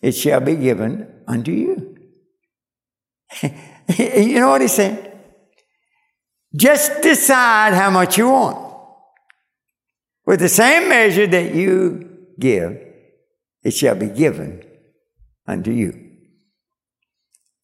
it 0.00 0.12
shall 0.12 0.38
be 0.38 0.54
given 0.54 1.12
unto 1.26 1.50
you. 1.50 1.96
you 3.42 4.38
know 4.38 4.50
what 4.50 4.60
he's 4.60 4.74
saying? 4.74 5.10
Just 6.54 7.02
decide 7.02 7.74
how 7.74 7.90
much 7.90 8.16
you 8.16 8.28
want. 8.28 8.76
With 10.24 10.38
the 10.38 10.48
same 10.48 10.88
measure 10.88 11.26
that 11.26 11.52
you 11.52 12.28
give, 12.38 12.78
it 13.64 13.72
shall 13.72 13.96
be 13.96 14.06
given 14.06 14.62
unto 15.48 15.72
you. 15.72 16.12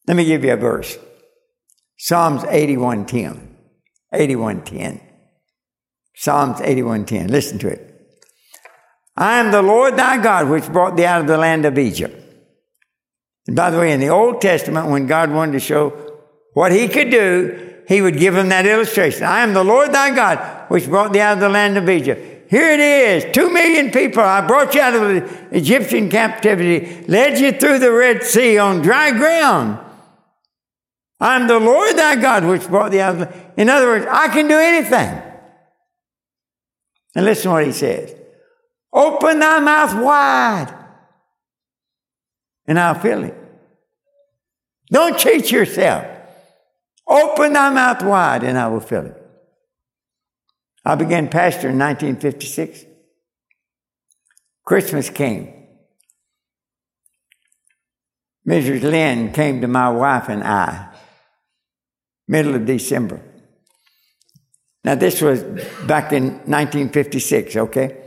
Let 0.07 0.17
me 0.17 0.25
give 0.25 0.43
you 0.43 0.51
a 0.51 0.57
verse. 0.57 0.97
Psalms 1.97 2.43
81:10. 2.43 3.55
81:10. 4.13 4.99
Psalms 6.17 6.59
81:10. 6.59 7.29
Listen 7.29 7.57
to 7.59 7.69
it. 7.69 7.90
I 9.15 9.39
am 9.39 9.51
the 9.51 9.61
Lord 9.61 9.97
thy 9.97 10.21
God, 10.21 10.49
which 10.49 10.71
brought 10.71 10.95
thee 10.95 11.05
out 11.05 11.21
of 11.21 11.27
the 11.27 11.37
land 11.37 11.65
of 11.65 11.77
Egypt. 11.77 12.17
And 13.47 13.55
by 13.55 13.69
the 13.69 13.79
way, 13.79 13.91
in 13.91 13.99
the 13.99 14.09
Old 14.09 14.41
Testament, 14.41 14.87
when 14.87 15.07
God 15.07 15.31
wanted 15.31 15.53
to 15.53 15.59
show 15.59 15.89
what 16.53 16.71
he 16.71 16.87
could 16.87 17.09
do, 17.09 17.73
he 17.87 18.01
would 18.01 18.17
give 18.17 18.35
him 18.35 18.49
that 18.49 18.65
illustration. 18.65 19.23
I 19.23 19.41
am 19.41 19.53
the 19.53 19.63
Lord 19.63 19.91
thy 19.91 20.15
God, 20.15 20.69
which 20.69 20.87
brought 20.87 21.11
thee 21.11 21.19
out 21.19 21.33
of 21.33 21.39
the 21.39 21.49
land 21.49 21.77
of 21.77 21.89
Egypt. 21.89 22.49
Here 22.49 22.69
it 22.71 22.79
is, 22.79 23.33
two 23.33 23.49
million 23.51 23.91
people. 23.91 24.23
I 24.23 24.45
brought 24.45 24.75
you 24.75 24.81
out 24.81 24.93
of 24.93 25.01
the 25.01 25.57
Egyptian 25.57 26.09
captivity, 26.09 27.03
led 27.07 27.39
you 27.39 27.53
through 27.53 27.79
the 27.79 27.91
Red 27.91 28.23
Sea 28.23 28.57
on 28.57 28.81
dry 28.81 29.11
ground. 29.11 29.79
I'm 31.19 31.47
the 31.47 31.59
Lord 31.59 31.95
thy 31.97 32.15
God, 32.15 32.45
which 32.45 32.67
brought 32.67 32.91
thee 32.91 32.99
out 32.99 33.15
of 33.15 33.19
the. 33.19 33.61
In 33.61 33.69
other 33.69 33.87
words, 33.87 34.05
I 34.09 34.27
can 34.29 34.47
do 34.47 34.57
anything. 34.57 35.21
And 37.15 37.25
listen 37.25 37.43
to 37.43 37.49
what 37.51 37.65
he 37.65 37.71
says. 37.71 38.15
Open 38.93 39.39
thy 39.39 39.59
mouth 39.59 40.03
wide, 40.03 40.75
and 42.67 42.79
I'll 42.79 42.99
fill 42.99 43.23
it. 43.23 43.37
Don't 44.91 45.17
cheat 45.17 45.51
yourself. 45.51 46.05
Open 47.07 47.53
thy 47.53 47.69
mouth 47.69 48.03
wide, 48.03 48.43
and 48.43 48.57
I 48.57 48.67
will 48.67 48.81
fill 48.81 49.05
it. 49.05 49.17
I 50.83 50.95
began 50.95 51.29
pastor 51.29 51.69
in 51.69 51.79
1956. 51.79 52.85
Christmas 54.65 55.09
came. 55.09 55.53
Mrs. 58.47 58.81
Lynn 58.81 59.31
came 59.31 59.61
to 59.61 59.67
my 59.67 59.89
wife 59.89 60.27
and 60.27 60.43
I, 60.43 60.93
middle 62.27 62.55
of 62.55 62.65
December. 62.65 63.21
Now, 64.83 64.95
this 64.95 65.21
was 65.21 65.43
back 65.85 66.11
in 66.11 66.23
1956, 66.45 67.55
okay? 67.55 67.97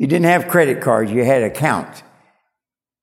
You 0.00 0.06
didn't 0.06 0.24
have 0.24 0.48
credit 0.48 0.80
cards, 0.80 1.12
you 1.12 1.26
had 1.26 1.42
accounts. 1.42 2.02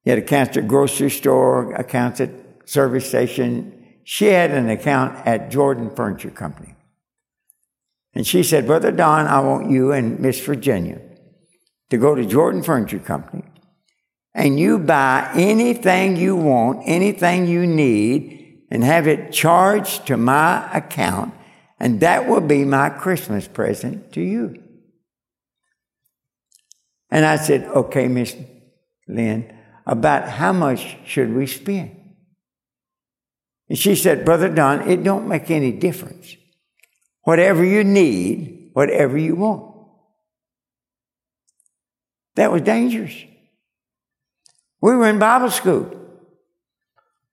You 0.04 0.14
had 0.14 0.18
accounts 0.18 0.58
at 0.58 0.68
grocery 0.68 1.12
store, 1.12 1.72
accounts 1.76 2.20
at 2.20 2.32
service 2.66 3.08
station. 3.08 4.00
She 4.04 4.26
had 4.26 4.50
an 4.50 4.68
account 4.68 5.16
at 5.28 5.52
Jordan 5.52 5.92
Furniture 5.96 6.32
Company. 6.32 6.74
And 8.16 8.26
she 8.26 8.42
said, 8.42 8.66
Brother 8.66 8.92
Don, 8.92 9.28
I 9.28 9.42
want 9.42 9.70
you 9.70 9.92
and 9.92 10.20
Miss 10.20 10.44
Virginia 10.44 11.00
to 11.92 12.00
go 12.00 12.16
to 12.16 12.26
Jordan 12.26 12.64
Furniture 12.64 12.98
Company 12.98 13.44
and 14.34 14.60
you 14.60 14.80
buy 14.80 15.30
anything 15.36 16.16
you 16.16 16.36
want, 16.36 16.82
anything 16.88 17.46
you 17.46 17.68
need, 17.68 18.64
and 18.72 18.84
have 18.84 19.08
it 19.08 19.32
charged 19.32 20.08
to 20.08 20.18
my 20.18 20.68
account, 20.76 21.32
and 21.80 22.00
that 22.00 22.28
will 22.28 22.42
be 22.42 22.66
my 22.66 22.90
Christmas 22.90 23.48
present 23.48 24.12
to 24.14 24.22
you. 24.22 24.64
And 27.10 27.26
I 27.26 27.38
said, 27.38 27.64
okay, 27.68 28.08
Miss 28.08 28.36
Lynn, 29.08 29.54
about 29.86 30.28
how 30.28 30.52
much 30.52 30.98
should 31.06 31.34
we 31.34 31.48
spend? 31.48 31.98
And 33.70 33.78
she 33.78 33.96
said, 33.96 34.26
Brother 34.26 34.50
Don, 34.50 34.90
it 34.90 35.04
don't 35.04 35.28
make 35.28 35.50
any 35.52 35.72
difference. 35.72 36.36
Whatever 37.24 37.64
you 37.64 37.84
need, 37.84 38.70
whatever 38.74 39.18
you 39.18 39.36
want. 39.36 39.76
That 42.36 42.52
was 42.52 42.62
dangerous. 42.62 43.16
We 44.80 44.96
were 44.96 45.10
in 45.10 45.20
Bible 45.20 45.50
school. 45.50 45.94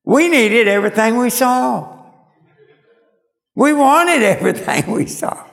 We 0.05 0.29
needed 0.29 0.67
everything 0.67 1.19
we 1.19 1.31
saw. 1.31 1.95
We 3.55 3.73
wanted 3.73 4.23
everything 4.23 4.91
we 4.91 5.07
saw. 5.07 5.45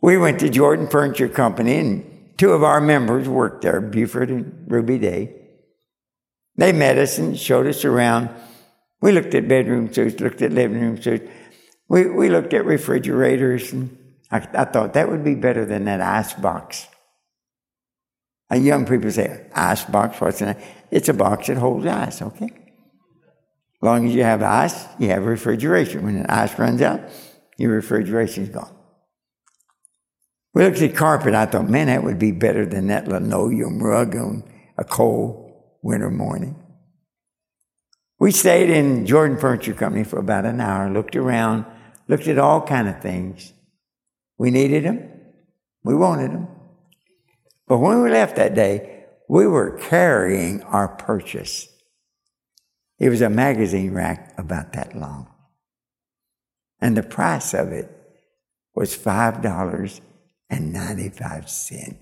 We 0.00 0.16
went 0.16 0.40
to 0.40 0.48
Jordan 0.48 0.88
Furniture 0.88 1.28
Company 1.28 1.76
and 1.76 2.09
Two 2.40 2.52
of 2.54 2.62
our 2.62 2.80
members 2.80 3.28
worked 3.28 3.60
there, 3.60 3.82
Buford 3.82 4.30
and 4.30 4.64
Ruby 4.66 4.96
Day. 4.98 5.36
They 6.56 6.72
met 6.72 6.96
us 6.96 7.18
and 7.18 7.38
showed 7.38 7.66
us 7.66 7.84
around. 7.84 8.30
We 9.02 9.12
looked 9.12 9.34
at 9.34 9.46
bedroom 9.46 9.92
suites, 9.92 10.18
looked 10.22 10.40
at 10.40 10.50
living 10.50 10.80
room 10.80 11.02
suites. 11.02 11.30
We, 11.90 12.08
we 12.08 12.30
looked 12.30 12.54
at 12.54 12.64
refrigerators, 12.64 13.74
and 13.74 13.94
I, 14.30 14.38
I 14.54 14.64
thought 14.64 14.94
that 14.94 15.10
would 15.10 15.22
be 15.22 15.34
better 15.34 15.66
than 15.66 15.84
that 15.84 16.00
ice 16.00 16.32
box. 16.32 16.88
And 18.48 18.64
young 18.64 18.86
people 18.86 19.10
say, 19.10 19.46
ice 19.54 19.84
box, 19.84 20.18
what's 20.18 20.38
that? 20.38 20.62
It's 20.90 21.10
a 21.10 21.12
box 21.12 21.48
that 21.48 21.58
holds 21.58 21.84
ice, 21.84 22.22
okay? 22.22 22.46
As 22.46 23.82
long 23.82 24.08
as 24.08 24.14
you 24.14 24.22
have 24.22 24.42
ice, 24.42 24.86
you 24.98 25.08
have 25.08 25.26
refrigeration. 25.26 26.04
When 26.04 26.22
the 26.22 26.34
ice 26.34 26.58
runs 26.58 26.80
out, 26.80 27.02
your 27.58 27.72
refrigeration's 27.72 28.48
gone. 28.48 28.79
We 30.52 30.64
looked 30.64 30.82
at 30.82 30.96
carpet. 30.96 31.34
I 31.34 31.46
thought, 31.46 31.68
man, 31.68 31.86
that 31.86 32.02
would 32.02 32.18
be 32.18 32.32
better 32.32 32.66
than 32.66 32.88
that 32.88 33.06
linoleum 33.06 33.82
rug 33.82 34.16
on 34.16 34.42
a 34.76 34.84
cold 34.84 35.52
winter 35.82 36.10
morning. 36.10 36.60
We 38.18 38.32
stayed 38.32 38.68
in 38.68 39.06
Jordan 39.06 39.38
Furniture 39.38 39.74
Company 39.74 40.04
for 40.04 40.18
about 40.18 40.44
an 40.44 40.60
hour, 40.60 40.90
looked 40.90 41.16
around, 41.16 41.64
looked 42.08 42.26
at 42.26 42.38
all 42.38 42.66
kind 42.66 42.88
of 42.88 43.00
things. 43.00 43.52
We 44.36 44.50
needed 44.50 44.84
them. 44.84 45.08
We 45.84 45.94
wanted 45.94 46.32
them. 46.32 46.48
But 47.66 47.78
when 47.78 48.02
we 48.02 48.10
left 48.10 48.36
that 48.36 48.54
day, 48.54 49.04
we 49.28 49.46
were 49.46 49.78
carrying 49.78 50.62
our 50.64 50.88
purchase. 50.88 51.68
It 52.98 53.08
was 53.08 53.22
a 53.22 53.30
magazine 53.30 53.94
rack 53.94 54.34
about 54.36 54.72
that 54.72 54.96
long. 54.96 55.28
And 56.80 56.96
the 56.96 57.02
price 57.02 57.54
of 57.54 57.68
it 57.68 57.90
was 58.74 58.96
$5.95. 58.96 60.00
And 60.50 60.72
ninety-five 60.72 61.48
cent, 61.48 61.98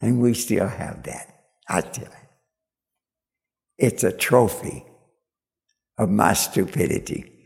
and 0.00 0.20
we 0.20 0.34
still 0.34 0.68
have 0.68 1.02
that. 1.02 1.34
I 1.68 1.80
tell 1.80 2.04
you. 2.04 2.10
It's 3.76 4.04
a 4.04 4.12
trophy 4.12 4.84
of 5.98 6.10
my 6.10 6.32
stupidity. 6.32 7.32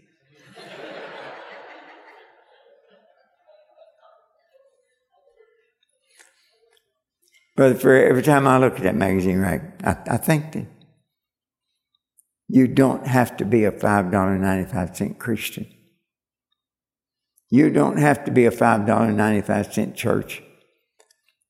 But 7.55 7.83
for 7.83 7.95
every 7.95 8.23
time 8.23 8.47
I 8.47 8.57
look 8.57 8.77
at 8.77 8.83
that 8.83 8.97
magazine 8.97 9.39
rack, 9.39 9.83
I, 9.85 10.15
I 10.15 10.17
think 10.17 10.53
that 10.53 10.67
you 12.49 12.67
don't 12.67 13.07
have 13.07 13.37
to 13.37 13.45
be 13.45 13.65
a 13.65 13.73
$5.95 13.73 15.19
Christian. 15.19 15.67
You 17.53 17.69
don't 17.69 17.99
have 17.99 18.25
to 18.25 18.31
be 18.31 18.47
a 18.47 18.51
$5.95 18.51 19.95
church. 19.95 20.43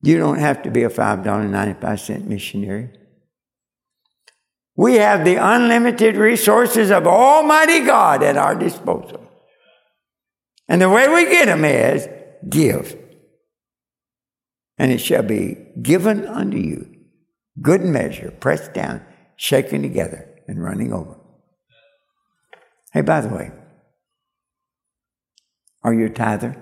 You 0.02 0.18
don't 0.18 0.40
have 0.40 0.62
to 0.62 0.70
be 0.72 0.82
a 0.82 0.88
$5.95 0.88 2.24
missionary. 2.24 2.90
We 4.74 4.96
have 4.96 5.24
the 5.24 5.36
unlimited 5.36 6.16
resources 6.16 6.90
of 6.90 7.06
Almighty 7.06 7.86
God 7.86 8.24
at 8.24 8.36
our 8.36 8.56
disposal. 8.56 9.30
And 10.66 10.82
the 10.82 10.90
way 10.90 11.06
we 11.06 11.26
get 11.26 11.46
them 11.46 11.64
is 11.64 12.08
give. 12.48 12.98
And 14.78 14.90
it 14.90 14.98
shall 14.98 15.22
be 15.22 15.56
given 15.80 16.26
unto 16.26 16.56
you, 16.56 16.96
good 17.60 17.82
measure, 17.82 18.32
pressed 18.40 18.74
down, 18.74 19.06
shaken 19.36 19.82
together, 19.82 20.28
and 20.48 20.60
running 20.60 20.92
over. 20.92 21.16
Hey, 22.92 23.02
by 23.02 23.20
the 23.20 23.28
way, 23.28 23.52
are 25.82 25.94
you 25.94 26.06
a 26.06 26.10
tither? 26.10 26.56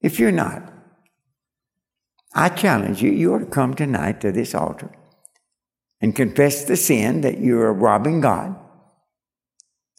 If 0.00 0.18
you're 0.18 0.32
not, 0.32 0.72
I 2.34 2.48
challenge 2.48 3.02
you, 3.02 3.10
you 3.10 3.34
ought 3.34 3.40
to 3.40 3.46
come 3.46 3.74
tonight 3.74 4.20
to 4.20 4.32
this 4.32 4.54
altar 4.54 4.90
and 6.00 6.16
confess 6.16 6.64
the 6.64 6.76
sin 6.76 7.20
that 7.22 7.38
you 7.38 7.60
are 7.60 7.72
robbing 7.72 8.20
God 8.20 8.56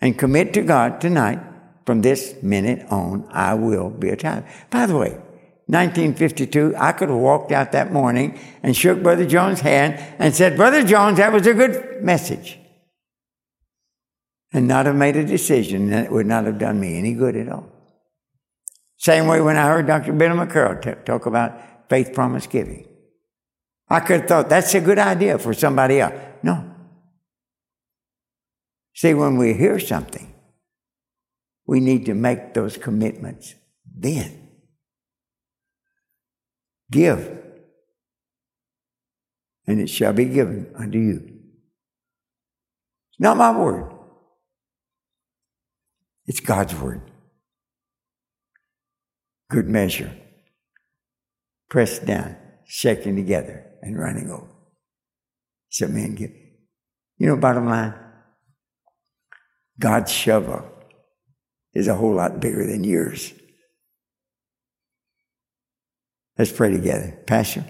and 0.02 0.18
commit 0.18 0.54
to 0.56 0.64
God 0.64 1.00
tonight, 1.00 1.40
from 1.86 2.02
this 2.02 2.36
minute 2.42 2.86
on, 2.92 3.28
I 3.32 3.54
will 3.54 3.90
be 3.90 4.10
a 4.10 4.16
tither. 4.16 4.48
By 4.70 4.86
the 4.86 4.96
way, 4.96 5.12
1952, 5.68 6.76
I 6.78 6.92
could 6.92 7.10
have 7.10 7.18
walked 7.18 7.52
out 7.52 7.72
that 7.72 7.92
morning 7.92 8.40
and 8.62 8.76
shook 8.76 9.02
Brother 9.02 9.26
Jones' 9.26 9.62
hand 9.62 9.96
and 10.20 10.36
said, 10.36 10.58
Brother 10.58 10.84
Jones, 10.84 11.18
that 11.18 11.32
was 11.32 11.48
a 11.48 11.54
good 11.54 12.04
message. 12.04 12.60
And 14.54 14.68
not 14.68 14.86
have 14.86 14.96
made 14.96 15.16
a 15.16 15.24
decision 15.24 15.90
that 15.92 16.12
would 16.12 16.26
not 16.26 16.46
have 16.46 16.58
done 16.58 16.80
me 16.80 16.98
any 16.98 17.14
good 17.14 17.36
at 17.38 17.48
all. 17.48 17.70
Same 18.98 19.28
way 19.28 19.42
when 19.42 19.58
I 19.58 19.66
heard 19.68 19.88
Dr. 19.88 20.14
Billy 20.14 20.36
McCurl 20.36 20.82
t- 20.82 21.02
talk 21.06 21.26
about 21.26 21.90
faith 21.90 22.14
promise 22.14 22.48
giving. 22.48 22.88
I 23.90 24.00
could 24.00 24.22
have 24.22 24.30
thought 24.30 24.50
that's 24.50 24.74
a 24.74 24.82
good 24.82 25.00
idea 25.00 25.38
for 25.38 25.54
somebody 25.54 26.00
else. 26.00 26.14
No. 26.44 26.72
See, 28.94 29.14
when 29.14 29.38
we 29.38 29.54
hear 29.54 29.80
something, 29.80 30.34
we 31.66 31.80
need 31.80 32.06
to 32.06 32.14
make 32.14 32.54
those 32.54 32.78
commitments 32.78 33.56
then. 33.94 34.50
Give, 36.92 37.40
and 39.66 39.80
it 39.80 39.88
shall 39.88 40.14
be 40.14 40.26
given 40.26 40.72
unto 40.76 40.98
you. 40.98 41.40
It's 43.12 43.20
not 43.20 43.38
my 43.38 43.58
word, 43.58 43.92
it's 46.32 46.40
God's 46.40 46.74
word. 46.74 47.02
Good 49.50 49.68
measure, 49.68 50.16
pressed 51.70 52.06
down, 52.06 52.38
shaken 52.64 53.18
together 53.18 53.66
and 53.82 54.00
running 54.00 54.30
over. 54.30 54.48
So, 55.68 55.90
man, 55.90 56.16
give. 56.16 56.32
You 57.18 57.28
know, 57.28 57.36
bottom 57.36 57.66
line, 57.66 57.94
God's 59.78 60.10
shovel 60.10 60.64
is 61.74 61.90
a 61.90 61.96
whole 61.96 62.16
lot 62.16 62.40
bigger 62.40 62.66
than 62.66 62.86
yours. 62.86 63.34
Let's 66.38 66.54
pray 66.54 66.72
together. 66.72 67.20
Pastor. 67.28 67.66